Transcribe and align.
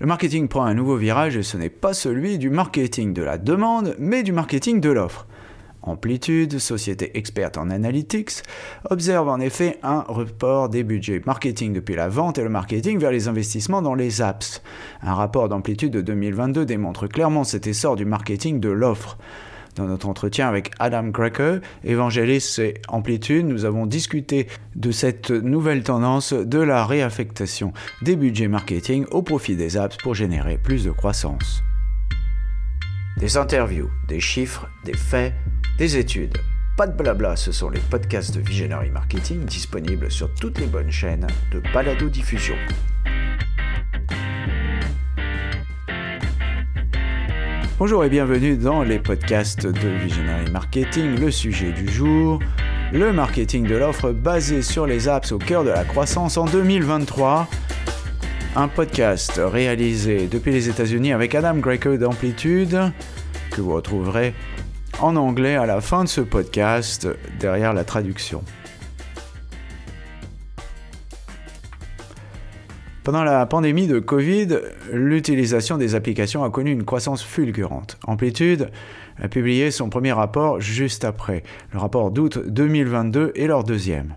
Le 0.00 0.06
marketing 0.06 0.46
prend 0.46 0.64
un 0.64 0.74
nouveau 0.74 0.96
virage 0.96 1.36
et 1.36 1.42
ce 1.42 1.56
n'est 1.56 1.68
pas 1.68 1.92
celui 1.92 2.38
du 2.38 2.50
marketing 2.50 3.12
de 3.12 3.22
la 3.22 3.36
demande, 3.36 3.96
mais 3.98 4.22
du 4.22 4.30
marketing 4.30 4.80
de 4.80 4.90
l'offre. 4.90 5.26
Amplitude, 5.82 6.60
société 6.60 7.18
experte 7.18 7.58
en 7.58 7.68
analytics, 7.68 8.42
observe 8.90 9.28
en 9.28 9.40
effet 9.40 9.80
un 9.82 10.04
report 10.06 10.68
des 10.68 10.84
budgets 10.84 11.20
marketing 11.26 11.72
depuis 11.72 11.96
la 11.96 12.08
vente 12.08 12.38
et 12.38 12.44
le 12.44 12.48
marketing 12.48 13.00
vers 13.00 13.10
les 13.10 13.26
investissements 13.26 13.82
dans 13.82 13.94
les 13.94 14.22
apps. 14.22 14.62
Un 15.02 15.14
rapport 15.14 15.48
d'Amplitude 15.48 15.92
de 15.92 16.00
2022 16.00 16.64
démontre 16.64 17.08
clairement 17.08 17.42
cet 17.42 17.66
essor 17.66 17.96
du 17.96 18.04
marketing 18.04 18.60
de 18.60 18.68
l'offre. 18.68 19.18
Dans 19.78 19.86
notre 19.86 20.08
entretien 20.08 20.48
avec 20.48 20.72
Adam 20.80 21.04
Greco, 21.04 21.60
évangéliste 21.84 22.58
et 22.58 22.74
Amplitude, 22.88 23.46
nous 23.46 23.64
avons 23.64 23.86
discuté 23.86 24.48
de 24.74 24.90
cette 24.90 25.30
nouvelle 25.30 25.84
tendance 25.84 26.32
de 26.32 26.58
la 26.58 26.84
réaffectation 26.84 27.72
des 28.02 28.16
budgets 28.16 28.48
marketing 28.48 29.06
au 29.12 29.22
profit 29.22 29.54
des 29.54 29.76
apps 29.76 29.96
pour 29.98 30.16
générer 30.16 30.58
plus 30.58 30.84
de 30.84 30.90
croissance. 30.90 31.62
Des 33.18 33.36
interviews, 33.36 33.88
des 34.08 34.18
chiffres, 34.18 34.68
des 34.84 34.96
faits, 34.96 35.32
des 35.78 35.96
études. 35.96 36.38
Pas 36.76 36.88
de 36.88 36.96
blabla, 36.96 37.36
ce 37.36 37.52
sont 37.52 37.70
les 37.70 37.80
podcasts 37.80 38.34
de 38.34 38.40
Visionary 38.40 38.90
Marketing 38.90 39.44
disponibles 39.44 40.10
sur 40.10 40.34
toutes 40.34 40.58
les 40.58 40.66
bonnes 40.66 40.90
chaînes 40.90 41.28
de 41.52 41.62
balado 41.72 42.08
Bonjour 47.78 48.04
et 48.04 48.08
bienvenue 48.08 48.56
dans 48.56 48.82
les 48.82 48.98
podcasts 48.98 49.64
de 49.64 49.88
Visionary 49.88 50.50
Marketing. 50.50 51.16
Le 51.16 51.30
sujet 51.30 51.70
du 51.70 51.88
jour, 51.88 52.40
le 52.92 53.12
marketing 53.12 53.68
de 53.68 53.76
l'offre 53.76 54.10
basé 54.10 54.62
sur 54.62 54.84
les 54.84 55.06
apps 55.06 55.30
au 55.30 55.38
cœur 55.38 55.62
de 55.62 55.70
la 55.70 55.84
croissance 55.84 56.36
en 56.38 56.46
2023. 56.46 57.46
Un 58.56 58.66
podcast 58.66 59.40
réalisé 59.40 60.26
depuis 60.26 60.50
les 60.50 60.68
États-Unis 60.68 61.12
avec 61.12 61.36
Adam 61.36 61.54
Greco 61.54 61.96
d'Amplitude, 61.96 62.90
que 63.52 63.60
vous 63.60 63.74
retrouverez 63.74 64.34
en 64.98 65.14
anglais 65.14 65.54
à 65.54 65.64
la 65.64 65.80
fin 65.80 66.02
de 66.02 66.08
ce 66.08 66.20
podcast 66.20 67.06
derrière 67.38 67.74
la 67.74 67.84
traduction. 67.84 68.42
Pendant 73.08 73.24
la 73.24 73.46
pandémie 73.46 73.86
de 73.86 74.00
Covid, 74.00 74.48
l'utilisation 74.92 75.78
des 75.78 75.94
applications 75.94 76.44
a 76.44 76.50
connu 76.50 76.72
une 76.72 76.84
croissance 76.84 77.22
fulgurante. 77.22 77.96
Amplitude 78.06 78.68
a 79.18 79.28
publié 79.28 79.70
son 79.70 79.88
premier 79.88 80.12
rapport 80.12 80.60
juste 80.60 81.06
après, 81.06 81.42
le 81.72 81.78
rapport 81.78 82.10
d'août 82.10 82.38
2022 82.46 83.32
et 83.34 83.46
leur 83.46 83.64
deuxième. 83.64 84.14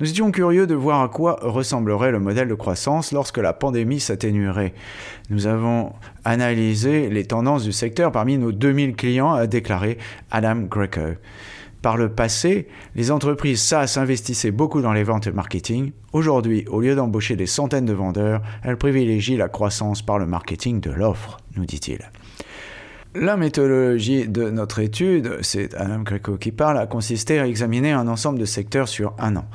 Nous 0.00 0.10
étions 0.10 0.32
curieux 0.32 0.66
de 0.66 0.74
voir 0.74 1.02
à 1.02 1.08
quoi 1.08 1.38
ressemblerait 1.40 2.10
le 2.10 2.18
modèle 2.18 2.48
de 2.48 2.54
croissance 2.54 3.12
lorsque 3.12 3.38
la 3.38 3.52
pandémie 3.52 4.00
s'atténuerait. 4.00 4.74
Nous 5.30 5.46
avons 5.46 5.92
analysé 6.24 7.08
les 7.08 7.26
tendances 7.26 7.62
du 7.62 7.70
secteur 7.70 8.10
parmi 8.10 8.38
nos 8.38 8.50
2000 8.50 8.96
clients, 8.96 9.34
a 9.34 9.46
déclaré 9.46 9.98
Adam 10.32 10.62
Greco. 10.62 11.14
Par 11.86 11.96
le 11.96 12.08
passé, 12.08 12.66
les 12.96 13.12
entreprises 13.12 13.62
SaaS 13.62 13.96
investissaient 13.96 14.50
beaucoup 14.50 14.82
dans 14.82 14.92
les 14.92 15.04
ventes 15.04 15.28
et 15.28 15.30
marketing. 15.30 15.92
Aujourd'hui, 16.12 16.64
au 16.66 16.80
lieu 16.80 16.96
d'embaucher 16.96 17.36
des 17.36 17.46
centaines 17.46 17.84
de 17.84 17.92
vendeurs, 17.92 18.42
elles 18.64 18.76
privilégient 18.76 19.36
la 19.36 19.48
croissance 19.48 20.02
par 20.02 20.18
le 20.18 20.26
marketing 20.26 20.80
de 20.80 20.90
l'offre, 20.90 21.36
nous 21.54 21.64
dit-il. 21.64 22.00
La 23.18 23.38
méthodologie 23.38 24.28
de 24.28 24.50
notre 24.50 24.78
étude, 24.78 25.38
c'est 25.40 25.74
Adam 25.74 26.00
Greco 26.00 26.36
qui 26.36 26.52
parle, 26.52 26.76
a 26.76 26.86
consisté 26.86 27.38
à 27.38 27.46
examiner 27.46 27.92
un 27.92 28.08
ensemble 28.08 28.38
de 28.38 28.44
secteurs 28.44 28.88
sur 28.88 29.14
un 29.18 29.36
an. 29.36 29.46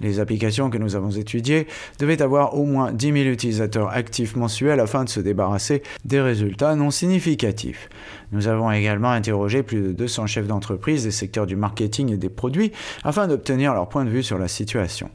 Les 0.00 0.20
applications 0.20 0.70
que 0.70 0.78
nous 0.78 0.94
avons 0.94 1.10
étudiées 1.10 1.66
devaient 1.98 2.22
avoir 2.22 2.54
au 2.54 2.64
moins 2.64 2.92
10 2.92 3.06
000 3.06 3.16
utilisateurs 3.24 3.88
actifs 3.88 4.36
mensuels 4.36 4.78
afin 4.78 5.02
de 5.02 5.08
se 5.08 5.18
débarrasser 5.18 5.82
des 6.04 6.20
résultats 6.20 6.76
non 6.76 6.92
significatifs. 6.92 7.88
Nous 8.30 8.46
avons 8.46 8.70
également 8.70 9.10
interrogé 9.10 9.64
plus 9.64 9.80
de 9.80 9.92
200 9.92 10.28
chefs 10.28 10.46
d'entreprise 10.46 11.02
des 11.02 11.10
secteurs 11.10 11.46
du 11.46 11.56
marketing 11.56 12.12
et 12.12 12.18
des 12.18 12.28
produits 12.28 12.70
afin 13.02 13.26
d'obtenir 13.26 13.74
leur 13.74 13.88
point 13.88 14.04
de 14.04 14.10
vue 14.10 14.22
sur 14.22 14.38
la 14.38 14.46
situation. 14.46 15.10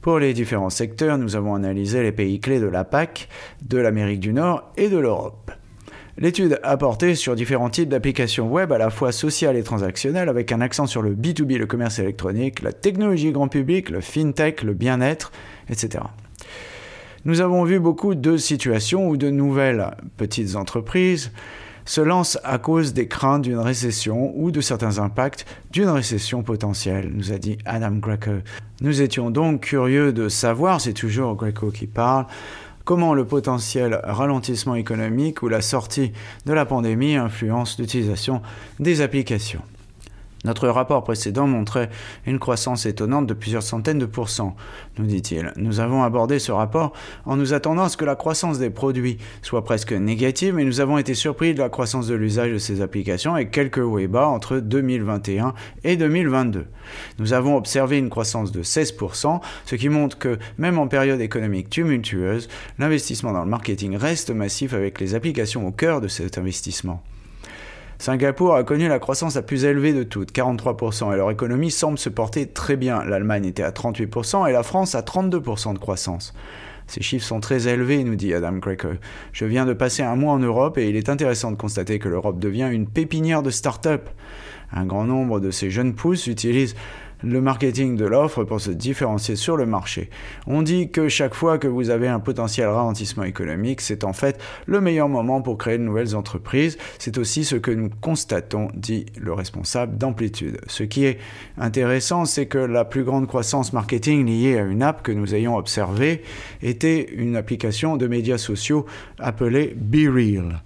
Pour 0.00 0.20
les 0.20 0.32
différents 0.32 0.70
secteurs, 0.70 1.18
nous 1.18 1.34
avons 1.34 1.56
analysé 1.56 2.04
les 2.04 2.12
pays 2.12 2.38
clés 2.38 2.60
de 2.60 2.66
la 2.66 2.84
PAC, 2.84 3.28
de 3.62 3.78
l'Amérique 3.78 4.20
du 4.20 4.32
Nord 4.32 4.70
et 4.76 4.88
de 4.88 4.98
l'Europe. 4.98 5.41
L'étude 6.18 6.60
a 6.62 6.76
porté 6.76 7.14
sur 7.14 7.34
différents 7.34 7.70
types 7.70 7.88
d'applications 7.88 8.50
web 8.50 8.70
à 8.70 8.78
la 8.78 8.90
fois 8.90 9.12
sociales 9.12 9.56
et 9.56 9.62
transactionnelles 9.62 10.28
avec 10.28 10.52
un 10.52 10.60
accent 10.60 10.86
sur 10.86 11.00
le 11.00 11.14
B2B, 11.14 11.56
le 11.56 11.66
commerce 11.66 11.98
électronique, 11.98 12.62
la 12.62 12.72
technologie 12.72 13.32
grand 13.32 13.48
public, 13.48 13.88
le 13.88 14.02
fintech, 14.02 14.62
le 14.62 14.74
bien-être, 14.74 15.32
etc. 15.70 16.04
Nous 17.24 17.40
avons 17.40 17.64
vu 17.64 17.80
beaucoup 17.80 18.14
de 18.14 18.36
situations 18.36 19.08
où 19.08 19.16
de 19.16 19.30
nouvelles 19.30 19.92
petites 20.16 20.56
entreprises 20.56 21.32
se 21.84 22.00
lancent 22.00 22.38
à 22.44 22.58
cause 22.58 22.92
des 22.92 23.08
craintes 23.08 23.42
d'une 23.42 23.58
récession 23.58 24.32
ou 24.36 24.50
de 24.50 24.60
certains 24.60 24.98
impacts 24.98 25.46
d'une 25.70 25.88
récession 25.88 26.42
potentielle, 26.42 27.10
nous 27.12 27.32
a 27.32 27.38
dit 27.38 27.58
Adam 27.64 27.92
Greco. 27.92 28.30
Nous 28.80 29.02
étions 29.02 29.30
donc 29.30 29.62
curieux 29.62 30.12
de 30.12 30.28
savoir, 30.28 30.80
c'est 30.80 30.92
toujours 30.92 31.34
Greco 31.36 31.70
qui 31.70 31.86
parle, 31.86 32.26
comment 32.84 33.14
le 33.14 33.24
potentiel 33.24 34.00
ralentissement 34.04 34.74
économique 34.74 35.42
ou 35.42 35.48
la 35.48 35.60
sortie 35.60 36.12
de 36.46 36.52
la 36.52 36.66
pandémie 36.66 37.16
influence 37.16 37.78
l'utilisation 37.78 38.42
des 38.78 39.00
applications? 39.00 39.62
Notre 40.44 40.68
rapport 40.68 41.04
précédent 41.04 41.46
montrait 41.46 41.88
une 42.26 42.38
croissance 42.38 42.86
étonnante 42.86 43.26
de 43.26 43.34
plusieurs 43.34 43.62
centaines 43.62 43.98
de 43.98 44.06
pourcents, 44.06 44.56
nous 44.98 45.06
dit-il. 45.06 45.52
Nous 45.56 45.80
avons 45.80 46.02
abordé 46.02 46.38
ce 46.38 46.50
rapport 46.50 46.92
en 47.26 47.36
nous 47.36 47.54
attendant 47.54 47.84
à 47.84 47.88
ce 47.88 47.96
que 47.96 48.04
la 48.04 48.16
croissance 48.16 48.58
des 48.58 48.70
produits 48.70 49.18
soit 49.42 49.64
presque 49.64 49.92
négative, 49.92 50.54
mais 50.54 50.64
nous 50.64 50.80
avons 50.80 50.98
été 50.98 51.14
surpris 51.14 51.54
de 51.54 51.60
la 51.60 51.68
croissance 51.68 52.08
de 52.08 52.14
l'usage 52.14 52.52
de 52.52 52.58
ces 52.58 52.80
applications 52.80 53.36
et 53.36 53.48
quelques 53.48 53.78
way 53.78 54.08
bas 54.08 54.26
entre 54.26 54.58
2021 54.58 55.54
et 55.84 55.96
2022. 55.96 56.66
Nous 57.18 57.32
avons 57.32 57.56
observé 57.56 57.98
une 57.98 58.10
croissance 58.10 58.50
de 58.50 58.62
16%, 58.62 59.40
ce 59.64 59.74
qui 59.76 59.88
montre 59.88 60.18
que 60.18 60.38
même 60.58 60.78
en 60.78 60.88
période 60.88 61.20
économique 61.20 61.70
tumultueuse, 61.70 62.48
l'investissement 62.78 63.32
dans 63.32 63.44
le 63.44 63.50
marketing 63.50 63.96
reste 63.96 64.30
massif 64.30 64.74
avec 64.74 65.00
les 65.00 65.14
applications 65.14 65.66
au 65.66 65.70
cœur 65.70 66.00
de 66.00 66.08
cet 66.08 66.38
investissement. 66.38 67.02
Singapour 68.02 68.56
a 68.56 68.64
connu 68.64 68.88
la 68.88 68.98
croissance 68.98 69.36
la 69.36 69.42
plus 69.42 69.64
élevée 69.64 69.92
de 69.92 70.02
toutes, 70.02 70.32
43%, 70.32 71.12
et 71.12 71.16
leur 71.16 71.30
économie 71.30 71.70
semble 71.70 71.98
se 71.98 72.08
porter 72.08 72.48
très 72.48 72.74
bien. 72.74 73.04
L'Allemagne 73.04 73.44
était 73.44 73.62
à 73.62 73.70
38% 73.70 74.48
et 74.48 74.52
la 74.52 74.64
France 74.64 74.96
à 74.96 75.02
32% 75.02 75.72
de 75.74 75.78
croissance. 75.78 76.34
Ces 76.88 77.00
chiffres 77.00 77.24
sont 77.24 77.38
très 77.38 77.68
élevés, 77.68 78.02
nous 78.02 78.16
dit 78.16 78.34
Adam 78.34 78.54
Greco. 78.54 78.88
Je 79.32 79.44
viens 79.44 79.66
de 79.66 79.72
passer 79.72 80.02
un 80.02 80.16
mois 80.16 80.32
en 80.32 80.40
Europe 80.40 80.78
et 80.78 80.88
il 80.88 80.96
est 80.96 81.08
intéressant 81.10 81.52
de 81.52 81.56
constater 81.56 82.00
que 82.00 82.08
l'Europe 82.08 82.40
devient 82.40 82.70
une 82.72 82.88
pépinière 82.88 83.44
de 83.44 83.50
start-up. 83.50 84.08
Un 84.72 84.84
grand 84.84 85.04
nombre 85.04 85.38
de 85.38 85.52
ces 85.52 85.70
jeunes 85.70 85.94
pousses 85.94 86.26
utilisent 86.26 86.74
le 87.22 87.40
marketing 87.40 87.96
de 87.96 88.04
l'offre 88.04 88.44
pour 88.44 88.60
se 88.60 88.70
différencier 88.70 89.36
sur 89.36 89.56
le 89.56 89.66
marché. 89.66 90.10
On 90.46 90.62
dit 90.62 90.90
que 90.90 91.08
chaque 91.08 91.34
fois 91.34 91.58
que 91.58 91.68
vous 91.68 91.90
avez 91.90 92.08
un 92.08 92.20
potentiel 92.20 92.68
ralentissement 92.68 93.24
économique, 93.24 93.80
c'est 93.80 94.04
en 94.04 94.12
fait 94.12 94.40
le 94.66 94.80
meilleur 94.80 95.08
moment 95.08 95.42
pour 95.42 95.58
créer 95.58 95.78
de 95.78 95.82
nouvelles 95.82 96.16
entreprises. 96.16 96.78
C'est 96.98 97.18
aussi 97.18 97.44
ce 97.44 97.56
que 97.56 97.70
nous 97.70 97.90
constatons, 98.00 98.68
dit 98.74 99.06
le 99.20 99.32
responsable 99.32 99.96
d'Amplitude. 99.96 100.60
Ce 100.66 100.82
qui 100.82 101.04
est 101.04 101.18
intéressant, 101.58 102.24
c'est 102.24 102.46
que 102.46 102.58
la 102.58 102.84
plus 102.84 103.04
grande 103.04 103.26
croissance 103.26 103.72
marketing 103.72 104.26
liée 104.26 104.58
à 104.58 104.62
une 104.62 104.82
app 104.82 105.02
que 105.02 105.12
nous 105.12 105.34
ayons 105.34 105.56
observée 105.56 106.22
était 106.62 107.12
une 107.14 107.36
application 107.36 107.96
de 107.96 108.06
médias 108.06 108.38
sociaux 108.38 108.86
appelée 109.18 109.74
BeReal. 109.76 110.62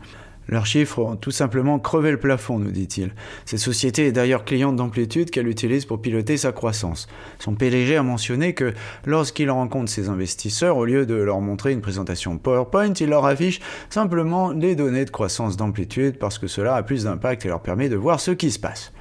Leurs 0.49 0.67
chiffres 0.67 1.01
ont 1.01 1.17
tout 1.17 1.31
simplement 1.31 1.79
crevé 1.79 2.11
le 2.11 2.21
plafond, 2.21 2.59
nous 2.59 2.71
dit-il. 2.71 3.13
Cette 3.45 3.59
société 3.59 4.07
est 4.07 4.13
d'ailleurs 4.13 4.45
cliente 4.45 4.77
d'amplitude 4.77 5.31
qu'elle 5.31 5.49
utilise 5.49 5.85
pour 5.85 6.01
piloter 6.01 6.37
sa 6.37 6.53
croissance. 6.53 7.09
Son 7.39 7.55
PDG 7.55 7.97
a 7.97 8.03
mentionné 8.03 8.55
que 8.55 8.73
lorsqu'il 9.05 9.51
rencontre 9.51 9.91
ses 9.91 10.09
investisseurs, 10.09 10.77
au 10.77 10.85
lieu 10.85 11.05
de 11.05 11.15
leur 11.15 11.41
montrer 11.41 11.73
une 11.73 11.81
présentation 11.81 12.39
PowerPoint, 12.39 12.93
il 12.93 13.09
leur 13.09 13.27
affiche 13.27 13.61
simplement 13.91 14.53
les 14.53 14.77
données 14.77 15.05
de 15.05 15.11
croissance 15.11 15.57
d'amplitude 15.57 16.19
parce 16.19 16.39
que 16.39 16.47
cela 16.47 16.77
a 16.77 16.83
plus 16.83 17.05
d'impact 17.05 17.45
et 17.45 17.49
leur 17.49 17.61
permet 17.61 17.89
de 17.89 17.97
voir 17.97 18.21
ce 18.21 18.31
qui 18.31 18.51
se 18.51 18.59
passe. 18.59 18.93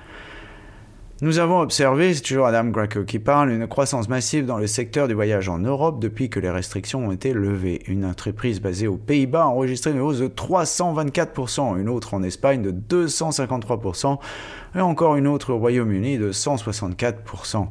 Nous 1.22 1.40
avons 1.40 1.62
observé, 1.62 2.14
c'est 2.14 2.24
toujours 2.24 2.46
Adam 2.46 2.66
Greco 2.66 3.06
qui 3.06 3.20
parle, 3.20 3.50
une 3.50 3.68
croissance 3.68 4.10
massive 4.10 4.46
dans 4.46 4.58
le 4.58 4.68
secteur 4.68 5.08
du 5.08 5.14
voyage 5.14 5.48
en 5.48 5.60
Europe 5.60 6.02
depuis 6.02 6.30
que 6.30 6.42
les 6.42 6.50
restrictions 6.50 7.08
ont 7.08 7.14
été 7.14 7.32
levées. 7.32 7.84
Une 7.88 8.04
entreprise 8.04 8.60
basée 8.60 8.88
aux 8.88 8.98
Pays-Bas 8.98 9.44
a 9.44 9.48
enregistré 9.48 9.92
une 9.92 10.02
hausse 10.02 10.20
de 10.20 10.28
324%, 10.28 11.80
une 11.80 11.88
autre 11.88 12.16
en 12.16 12.22
Espagne 12.22 12.62
de 12.62 12.72
253% 12.72 14.18
et 14.76 14.82
encore 14.82 15.16
une 15.16 15.28
autre 15.28 15.54
au 15.54 15.58
Royaume-Uni 15.58 16.18
de 16.18 16.34
164%. 16.34 17.68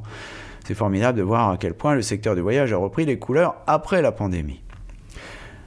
C'est 0.67 0.73
formidable 0.73 1.19
de 1.19 1.23
voir 1.23 1.50
à 1.50 1.58
quel 1.58 1.75
point 1.75 1.94
le 1.94 2.00
secteur 2.00 2.35
du 2.35 2.41
voyage 2.41 2.73
a 2.73 2.79
repris 2.79 3.05
les 3.05 3.19
couleurs 3.19 3.56
après 3.67 4.00
la 4.00 4.11
pandémie. 4.11 4.62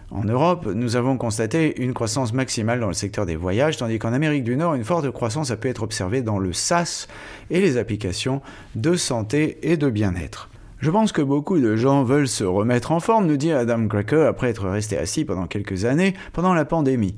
En 0.10 0.24
Europe, 0.24 0.68
nous 0.74 0.96
avons 0.96 1.18
constaté 1.18 1.82
une 1.82 1.94
croissance 1.94 2.32
maximale 2.32 2.80
dans 2.80 2.88
le 2.88 2.94
secteur 2.94 3.26
des 3.26 3.36
voyages, 3.36 3.76
tandis 3.76 4.00
qu'en 4.00 4.14
Amérique 4.14 4.46
du 4.46 4.56
Nord, 4.56 4.76
une 4.76 4.86
forte 4.86 5.12
croissance 5.12 5.52
a 5.52 5.58
pu 5.58 5.68
être 5.68 5.84
observée 5.84 6.22
dans 6.22 6.40
le 6.40 6.54
SaaS 6.54 7.08
et 7.50 7.60
les 7.60 7.76
applications 7.78 8.42
de 8.76 8.96
santé 8.96 9.58
et 9.64 9.76
de 9.76 9.90
bien-être. 9.90 10.50
Je 10.80 10.92
pense 10.92 11.12
que 11.12 11.22
beaucoup 11.22 11.60
de 11.60 11.76
gens 11.76 12.04
veulent 12.04 12.28
se 12.28 12.46
remettre 12.46 12.92
en 12.92 13.02
forme, 13.02 13.26
nous 13.26 13.36
dit 13.36 13.52
Adam 13.52 13.88
Cracker 13.88 14.26
après 14.28 14.50
être 14.50 14.70
resté 14.70 14.98
assis 14.98 15.26
pendant 15.26 15.48
quelques 15.48 15.84
années 15.84 16.14
pendant 16.32 16.54
la 16.54 16.66
pandémie. 16.66 17.16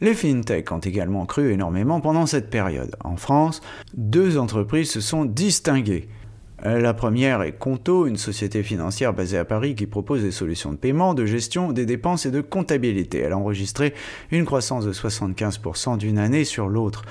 Les 0.00 0.14
fintechs 0.14 0.70
ont 0.70 0.78
également 0.78 1.26
cru 1.26 1.52
énormément 1.52 2.00
pendant 2.00 2.26
cette 2.26 2.48
période. 2.48 2.94
En 3.02 3.16
France, 3.16 3.60
deux 3.94 4.38
entreprises 4.38 4.90
se 4.90 5.00
sont 5.00 5.24
distinguées. 5.24 6.08
La 6.62 6.92
première 6.92 7.40
est 7.40 7.52
Conto, 7.52 8.06
une 8.06 8.18
société 8.18 8.62
financière 8.62 9.14
basée 9.14 9.38
à 9.38 9.46
Paris 9.46 9.74
qui 9.74 9.86
propose 9.86 10.20
des 10.20 10.30
solutions 10.30 10.72
de 10.72 10.76
paiement, 10.76 11.14
de 11.14 11.24
gestion 11.24 11.72
des 11.72 11.86
dépenses 11.86 12.26
et 12.26 12.30
de 12.30 12.42
comptabilité. 12.42 13.20
Elle 13.20 13.32
a 13.32 13.38
enregistré 13.38 13.94
une 14.30 14.44
croissance 14.44 14.84
de 14.84 14.92
75% 14.92 15.96
d'une 15.96 16.18
année 16.18 16.44
sur 16.44 16.68
l'autre. 16.68 17.02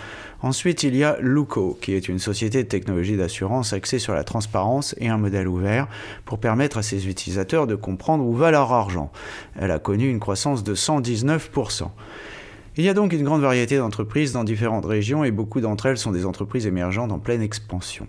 Ensuite, 0.44 0.84
il 0.84 0.96
y 0.96 1.04
a 1.04 1.18
Luco, 1.19 1.80
qui 1.81 1.94
est 1.94 2.07
une 2.07 2.19
société 2.19 2.62
de 2.62 2.68
technologie 2.68 3.18
d'assurance 3.18 3.74
axée 3.74 3.98
sur 3.98 4.13
la 4.13 4.24
transparence 4.24 4.94
et 5.00 5.07
un 5.07 5.18
modèle 5.18 5.48
ouvert 5.48 5.88
pour 6.25 6.38
permettre 6.38 6.78
à 6.78 6.84
ses 6.84 7.07
utilisateurs 7.07 7.66
de 7.66 7.74
comprendre 7.74 8.24
où 8.25 8.36
va 8.36 8.51
leur 8.51 8.72
argent. 8.72 9.12
Elle 9.60 9.72
a 9.72 9.80
connu 9.80 10.12
une 10.12 10.19
croissance 10.19 10.63
de 10.63 10.75
119%. 10.75 11.90
Il 12.78 12.84
y 12.84 12.90
a 12.90 12.94
donc 12.94 13.13
une 13.13 13.24
grande 13.24 13.42
variété 13.42 13.78
d'entreprises 13.78 14.31
dans 14.31 14.44
différentes 14.44 14.86
régions 14.86 15.24
et 15.24 15.31
beaucoup 15.31 15.60
d'entre 15.60 15.88
elles 15.88 15.98
sont 15.98 16.12
des 16.12 16.28
entreprises 16.28 16.68
émergentes 16.68 17.12
en 17.12 17.18
pleine 17.18 17.42
expansion. 17.42 18.06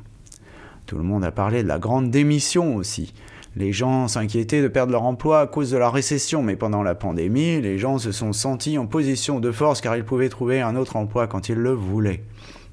Tout 0.91 0.99
le 0.99 1.05
monde 1.05 1.25
a 1.25 1.31
parlé 1.31 1.63
de 1.63 1.69
la 1.69 1.79
grande 1.79 2.11
démission 2.11 2.75
aussi. 2.75 3.15
Les 3.55 3.73
gens 3.73 4.09
s'inquiétaient 4.09 4.61
de 4.61 4.67
perdre 4.67 4.91
leur 4.91 5.05
emploi 5.05 5.39
à 5.39 5.47
cause 5.47 5.71
de 5.71 5.77
la 5.77 5.89
récession, 5.89 6.43
mais 6.43 6.57
pendant 6.57 6.83
la 6.83 6.97
pandémie, 6.97 7.61
les 7.61 7.79
gens 7.79 7.99
se 7.99 8.11
sont 8.11 8.33
sentis 8.33 8.77
en 8.77 8.87
position 8.87 9.39
de 9.39 9.53
force 9.53 9.81
car 9.81 9.97
ils 9.97 10.05
pouvaient 10.05 10.29
trouver 10.29 10.61
un 10.61 10.75
autre 10.75 10.97
emploi 10.97 11.29
quand 11.29 11.49
ils 11.49 11.55
le 11.55 11.71
voulaient. 11.71 12.25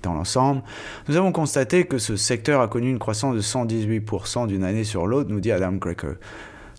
Dans 0.02 0.16
l'ensemble, 0.16 0.64
nous 1.08 1.16
avons 1.16 1.32
constaté 1.32 1.86
que 1.86 2.00
ce 2.00 2.16
secteur 2.16 2.60
a 2.60 2.68
connu 2.68 2.90
une 2.90 2.98
croissance 2.98 3.36
de 3.36 3.42
118% 3.42 4.48
d'une 4.48 4.64
année 4.64 4.84
sur 4.84 5.06
l'autre, 5.06 5.30
nous 5.30 5.40
dit 5.40 5.52
Adam 5.52 5.78
Cracker. 5.78 6.16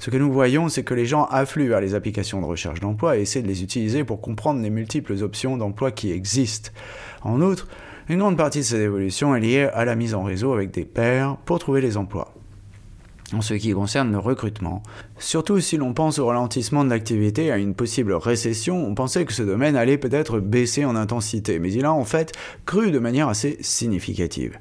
Ce 0.01 0.11
que 0.11 0.17
nous 0.17 0.33
voyons, 0.33 0.69
c'est 0.69 0.83
que 0.83 0.95
les 0.95 1.07
gens 1.07 1.27
affluent 1.27 1.69
vers 1.69 1.81
les 1.81 1.95
applications 1.95 2.41
de 2.41 2.47
recherche 2.47 2.81
d'emploi 2.81 3.17
et 3.17 3.23
essaient 3.23 3.43
de 3.43 3.49
les 3.49 3.63
utiliser 3.63 4.03
pour 4.03 4.21
comprendre 4.21 4.61
les 4.61 4.71
multiples 4.71 5.23
options 5.23 5.57
d'emploi 5.57 5.93
qui 5.93 6.11
existent. 6.11 6.73
En 7.23 7.41
outre, 7.41 7.69
une 8.09 8.21
grande 8.21 8.39
partie 8.39 8.61
de 8.61 8.65
cette 8.65 8.81
évolution 8.81 9.37
est 9.37 9.41
liée 9.41 9.69
à 9.75 9.85
la 9.85 9.95
mise 9.95 10.15
en 10.15 10.23
réseau 10.23 10.55
avec 10.55 10.71
des 10.71 10.85
pairs 10.85 11.37
pour 11.45 11.59
trouver 11.59 11.83
les 11.83 11.99
emplois. 11.99 12.33
En 13.35 13.43
ce 13.43 13.53
qui 13.53 13.73
concerne 13.73 14.11
le 14.11 14.19
recrutement, 14.19 14.83
surtout 15.19 15.61
si 15.61 15.77
l'on 15.77 15.93
pense 15.93 16.19
au 16.19 16.27
ralentissement 16.27 16.83
de 16.83 16.89
l'activité 16.89 17.47
et 17.47 17.53
à 17.53 17.59
une 17.59 17.75
possible 17.75 18.15
récession, 18.15 18.83
on 18.83 18.95
pensait 18.95 19.27
que 19.27 19.35
ce 19.35 19.43
domaine 19.43 19.77
allait 19.77 19.99
peut-être 19.99 20.41
baisser 20.41 20.87
en 20.87 20.97
intensité, 20.97 21.59
mais 21.59 21.71
il 21.71 21.85
a 21.85 21.93
en 21.93 22.05
fait 22.05 22.33
cru 22.65 22.91
de 22.91 22.99
manière 22.99 23.29
assez 23.29 23.59
significative. 23.61 24.59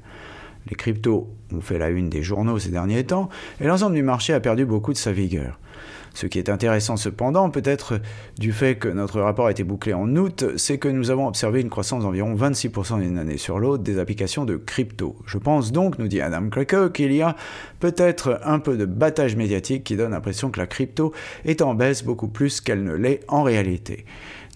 Les 0.68 0.76
cryptos 0.76 1.26
ont 1.50 1.62
fait 1.62 1.78
la 1.78 1.88
une 1.88 2.10
des 2.10 2.22
journaux 2.22 2.58
ces 2.58 2.68
derniers 2.68 3.04
temps, 3.04 3.30
et 3.62 3.66
l'ensemble 3.66 3.94
du 3.94 4.02
marché 4.02 4.34
a 4.34 4.40
perdu 4.40 4.66
beaucoup 4.66 4.92
de 4.92 4.98
sa 4.98 5.12
vigueur. 5.12 5.58
Ce 6.14 6.26
qui 6.26 6.38
est 6.38 6.48
intéressant 6.48 6.96
cependant, 6.96 7.50
peut-être 7.50 8.00
du 8.38 8.52
fait 8.52 8.76
que 8.76 8.88
notre 8.88 9.20
rapport 9.20 9.46
a 9.46 9.50
été 9.50 9.64
bouclé 9.64 9.94
en 9.94 10.14
août, 10.16 10.44
c'est 10.56 10.78
que 10.78 10.88
nous 10.88 11.10
avons 11.10 11.26
observé 11.26 11.60
une 11.60 11.70
croissance 11.70 12.02
d'environ 12.02 12.34
26% 12.34 13.00
d'une 13.00 13.18
année 13.18 13.36
sur 13.36 13.58
l'autre 13.58 13.82
des 13.82 13.98
applications 13.98 14.44
de 14.44 14.56
crypto. 14.56 15.16
Je 15.26 15.38
pense 15.38 15.72
donc, 15.72 15.98
nous 15.98 16.08
dit 16.08 16.20
Adam 16.20 16.48
Cracker, 16.48 16.88
qu'il 16.92 17.12
y 17.12 17.22
a 17.22 17.36
peut-être 17.80 18.40
un 18.44 18.58
peu 18.58 18.76
de 18.76 18.84
battage 18.84 19.36
médiatique 19.36 19.84
qui 19.84 19.96
donne 19.96 20.12
l'impression 20.12 20.50
que 20.50 20.60
la 20.60 20.66
crypto 20.66 21.12
est 21.44 21.62
en 21.62 21.74
baisse 21.74 22.04
beaucoup 22.04 22.28
plus 22.28 22.60
qu'elle 22.60 22.84
ne 22.84 22.94
l'est 22.94 23.20
en 23.28 23.42
réalité. 23.42 24.04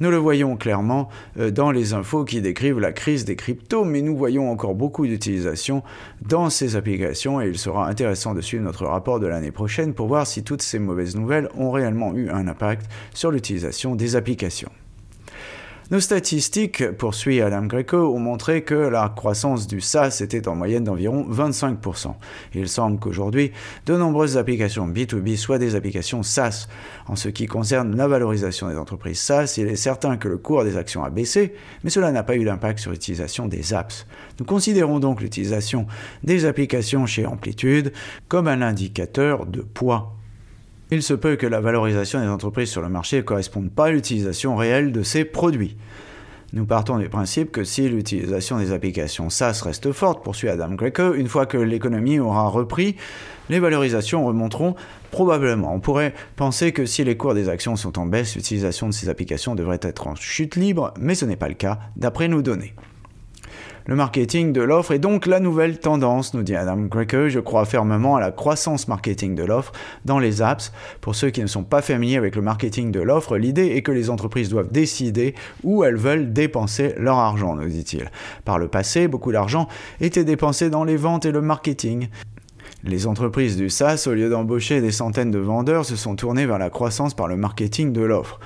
Nous 0.01 0.11
le 0.11 0.17
voyons 0.17 0.57
clairement 0.57 1.09
euh, 1.39 1.53
dans 1.53 1.71
les 1.71 1.93
infos 1.95 2.25
qui 2.25 2.41
décrivent 2.41 2.81
la 2.81 2.93
crise 2.93 3.25
des 3.25 3.37
cryptos, 3.37 3.85
mais 3.85 4.03
nous 4.03 4.17
voyons 4.17 4.51
encore 4.51 4.75
beaucoup 4.75 5.07
d'utilisation 5.07 5.85
dans 6.27 6.51
ces 6.51 6.75
applications 6.75 7.41
et 7.41 7.47
il 7.47 7.57
sera 7.57 7.89
intéressant 7.89 8.35
de 8.35 8.41
suivre 8.41 8.65
notre 8.65 8.87
rapport 8.87 9.21
de 9.21 9.29
l'année 9.29 9.53
prochaine 9.53 9.95
pour 9.95 10.09
voir 10.09 10.27
si 10.27 10.43
toutes 10.43 10.63
ces 10.63 10.81
mauvaises 10.81 11.15
nouvelles 11.15 11.42
ont 11.57 11.71
réellement 11.71 12.15
eu 12.15 12.31
un 12.31 12.49
impact 12.49 12.91
sur 13.15 13.31
l'utilisation 13.31 13.95
des 13.95 14.17
applications. 14.17 14.71
Nos 15.93 16.01
statistiques, 16.01 16.91
poursuit 16.93 17.43
Adam 17.43 17.67
Greco, 17.67 18.15
ont 18.15 18.19
montré 18.19 18.63
que 18.63 18.73
la 18.73 19.13
croissance 19.15 19.67
du 19.67 19.83
SaaS 19.83 20.21
était 20.23 20.49
en 20.49 20.55
moyenne 20.55 20.85
d'environ 20.85 21.27
25%. 21.31 22.15
Il 22.55 22.67
semble 22.67 22.99
qu'aujourd'hui, 22.99 23.53
de 23.85 23.95
nombreuses 23.95 24.39
applications 24.39 24.89
B2B 24.89 25.37
soient 25.37 25.59
des 25.59 25.75
applications 25.75 26.23
SaaS. 26.23 26.67
En 27.09 27.15
ce 27.15 27.29
qui 27.29 27.47
concerne 27.47 27.95
la 27.95 28.09
valorisation 28.09 28.71
des 28.71 28.79
entreprises 28.79 29.21
SaaS, 29.21 29.57
il 29.59 29.67
est 29.67 29.77
certain 29.77 30.17
que 30.17 30.29
le 30.29 30.39
cours 30.39 30.65
des 30.65 30.79
actions 30.79 31.05
a 31.05 31.11
baissé, 31.11 31.53
mais 31.85 31.91
cela 31.91 32.11
n'a 32.11 32.23
pas 32.23 32.37
eu 32.37 32.45
d'impact 32.47 32.79
sur 32.79 32.91
l'utilisation 32.91 33.47
des 33.47 33.75
apps. 33.75 34.07
Nous 34.41 34.47
considérons 34.47 34.99
donc 34.99 35.21
l'utilisation 35.21 35.87
des 36.25 36.47
applications 36.47 37.05
chez 37.05 37.27
Amplitude 37.27 37.93
comme 38.29 38.49
un 38.49 38.63
indicateur 38.63 39.45
de 39.45 39.61
poids 39.61 40.15
il 40.93 41.03
se 41.03 41.15
peut 41.15 41.37
que 41.37 41.47
la 41.47 41.61
valorisation 41.61 42.21
des 42.21 42.29
entreprises 42.29 42.69
sur 42.69 42.83
le 42.83 42.91
marché 42.91 43.17
ne 43.17 43.23
corresponde 43.23 43.71
pas 43.71 43.87
à 43.87 43.91
l'utilisation 43.91 44.57
réelle 44.57 44.93
de 44.93 45.03
ces 45.03 45.25
produits. 45.25 45.77
Nous 46.53 46.67
partons 46.67 46.99
du 46.99 47.09
principe 47.09 47.51
que 47.51 47.65
si 47.65 47.89
l'utilisation 47.89 48.59
des 48.59 48.73
applications 48.73 49.31
SaaS 49.31 49.63
reste 49.65 49.91
forte, 49.93 50.23
poursuit 50.23 50.51
Adam 50.51 50.75
Greco, 50.75 51.15
une 51.15 51.29
fois 51.29 51.47
que 51.47 51.57
l'économie 51.57 52.19
aura 52.19 52.47
repris, 52.49 52.97
les 53.49 53.59
valorisations 53.59 54.27
remonteront 54.27 54.75
probablement. 55.11 55.75
On 55.75 55.81
pourrait 55.81 56.13
penser 56.37 56.73
que 56.73 56.85
si 56.85 57.05
les 57.05 57.17
cours 57.17 57.33
des 57.33 57.49
actions 57.49 57.75
sont 57.77 57.99
en 57.99 58.05
baisse, 58.05 58.37
l'utilisation 58.37 58.87
de 58.87 58.93
ces 58.93 59.09
applications 59.09 59.55
devrait 59.55 59.81
être 59.81 60.07
en 60.07 60.15
chute 60.15 60.57
libre, 60.57 60.93
mais 61.01 61.15
ce 61.15 61.25
n'est 61.25 61.37
pas 61.37 61.49
le 61.49 61.55
cas, 61.55 61.79
d'après 61.97 62.29
nos 62.29 62.43
données. 62.43 62.75
Le 63.87 63.97
marketing 63.97 64.53
de 64.53 64.63
l'offre 64.63 64.93
est 64.93 65.01
donc 65.01 65.27
la 65.27 65.41
nouvelle 65.41 65.81
tendance, 65.81 66.35
nous 66.35 66.45
dit 66.45 66.55
Adam 66.55 66.77
Greco. 66.83 67.29
Je 67.29 67.41
crois 67.41 67.65
fermement 67.65 68.15
à 68.15 68.21
la 68.21 68.31
croissance 68.31 68.87
marketing 68.87 69.35
de 69.35 69.43
l'offre 69.43 69.73
dans 70.05 70.21
les 70.21 70.41
apps. 70.41 70.73
Pour 71.01 71.17
ceux 71.17 71.31
qui 71.31 71.41
ne 71.41 71.49
sont 71.49 71.65
pas 71.65 71.83
familiers 71.83 72.17
avec 72.17 72.37
le 72.37 72.43
marketing 72.43 72.93
de 72.93 73.01
l'offre, 73.01 73.37
l'idée 73.37 73.75
est 73.75 73.83
que 73.83 73.91
les 73.91 74.09
entreprises 74.09 74.49
doivent 74.51 74.71
décider 74.71 75.35
où 75.65 75.83
elles 75.83 75.97
veulent 75.97 76.33
dépenser 76.33 76.95
leur 76.97 77.17
argent, 77.17 77.57
nous 77.57 77.69
dit-il. 77.69 78.09
Par 78.45 78.59
le 78.59 78.69
passé, 78.69 79.09
beaucoup 79.09 79.33
d'argent 79.33 79.67
était 80.01 80.25
dépensé 80.25 80.71
dans 80.71 80.85
les 80.85 80.97
ventes 80.97 81.27
et 81.27 81.33
le 81.33 81.41
marketing. 81.41 82.09
Les 82.85 83.09
entreprises 83.09 83.57
du 83.57 83.69
SaaS, 83.69 84.05
au 84.07 84.13
lieu 84.13 84.29
d'embaucher 84.29 84.81
des 84.81 84.93
centaines 84.93 85.33
de 85.33 85.39
vendeurs, 85.41 85.85
se 85.85 85.97
sont 85.97 86.15
tournées 86.15 86.47
vers 86.47 86.59
la 86.59 86.71
croissance 86.71 87.15
par 87.15 87.27
le 87.27 87.37
marketing 87.37 87.93
de 87.93 88.03
l'offre 88.03 88.39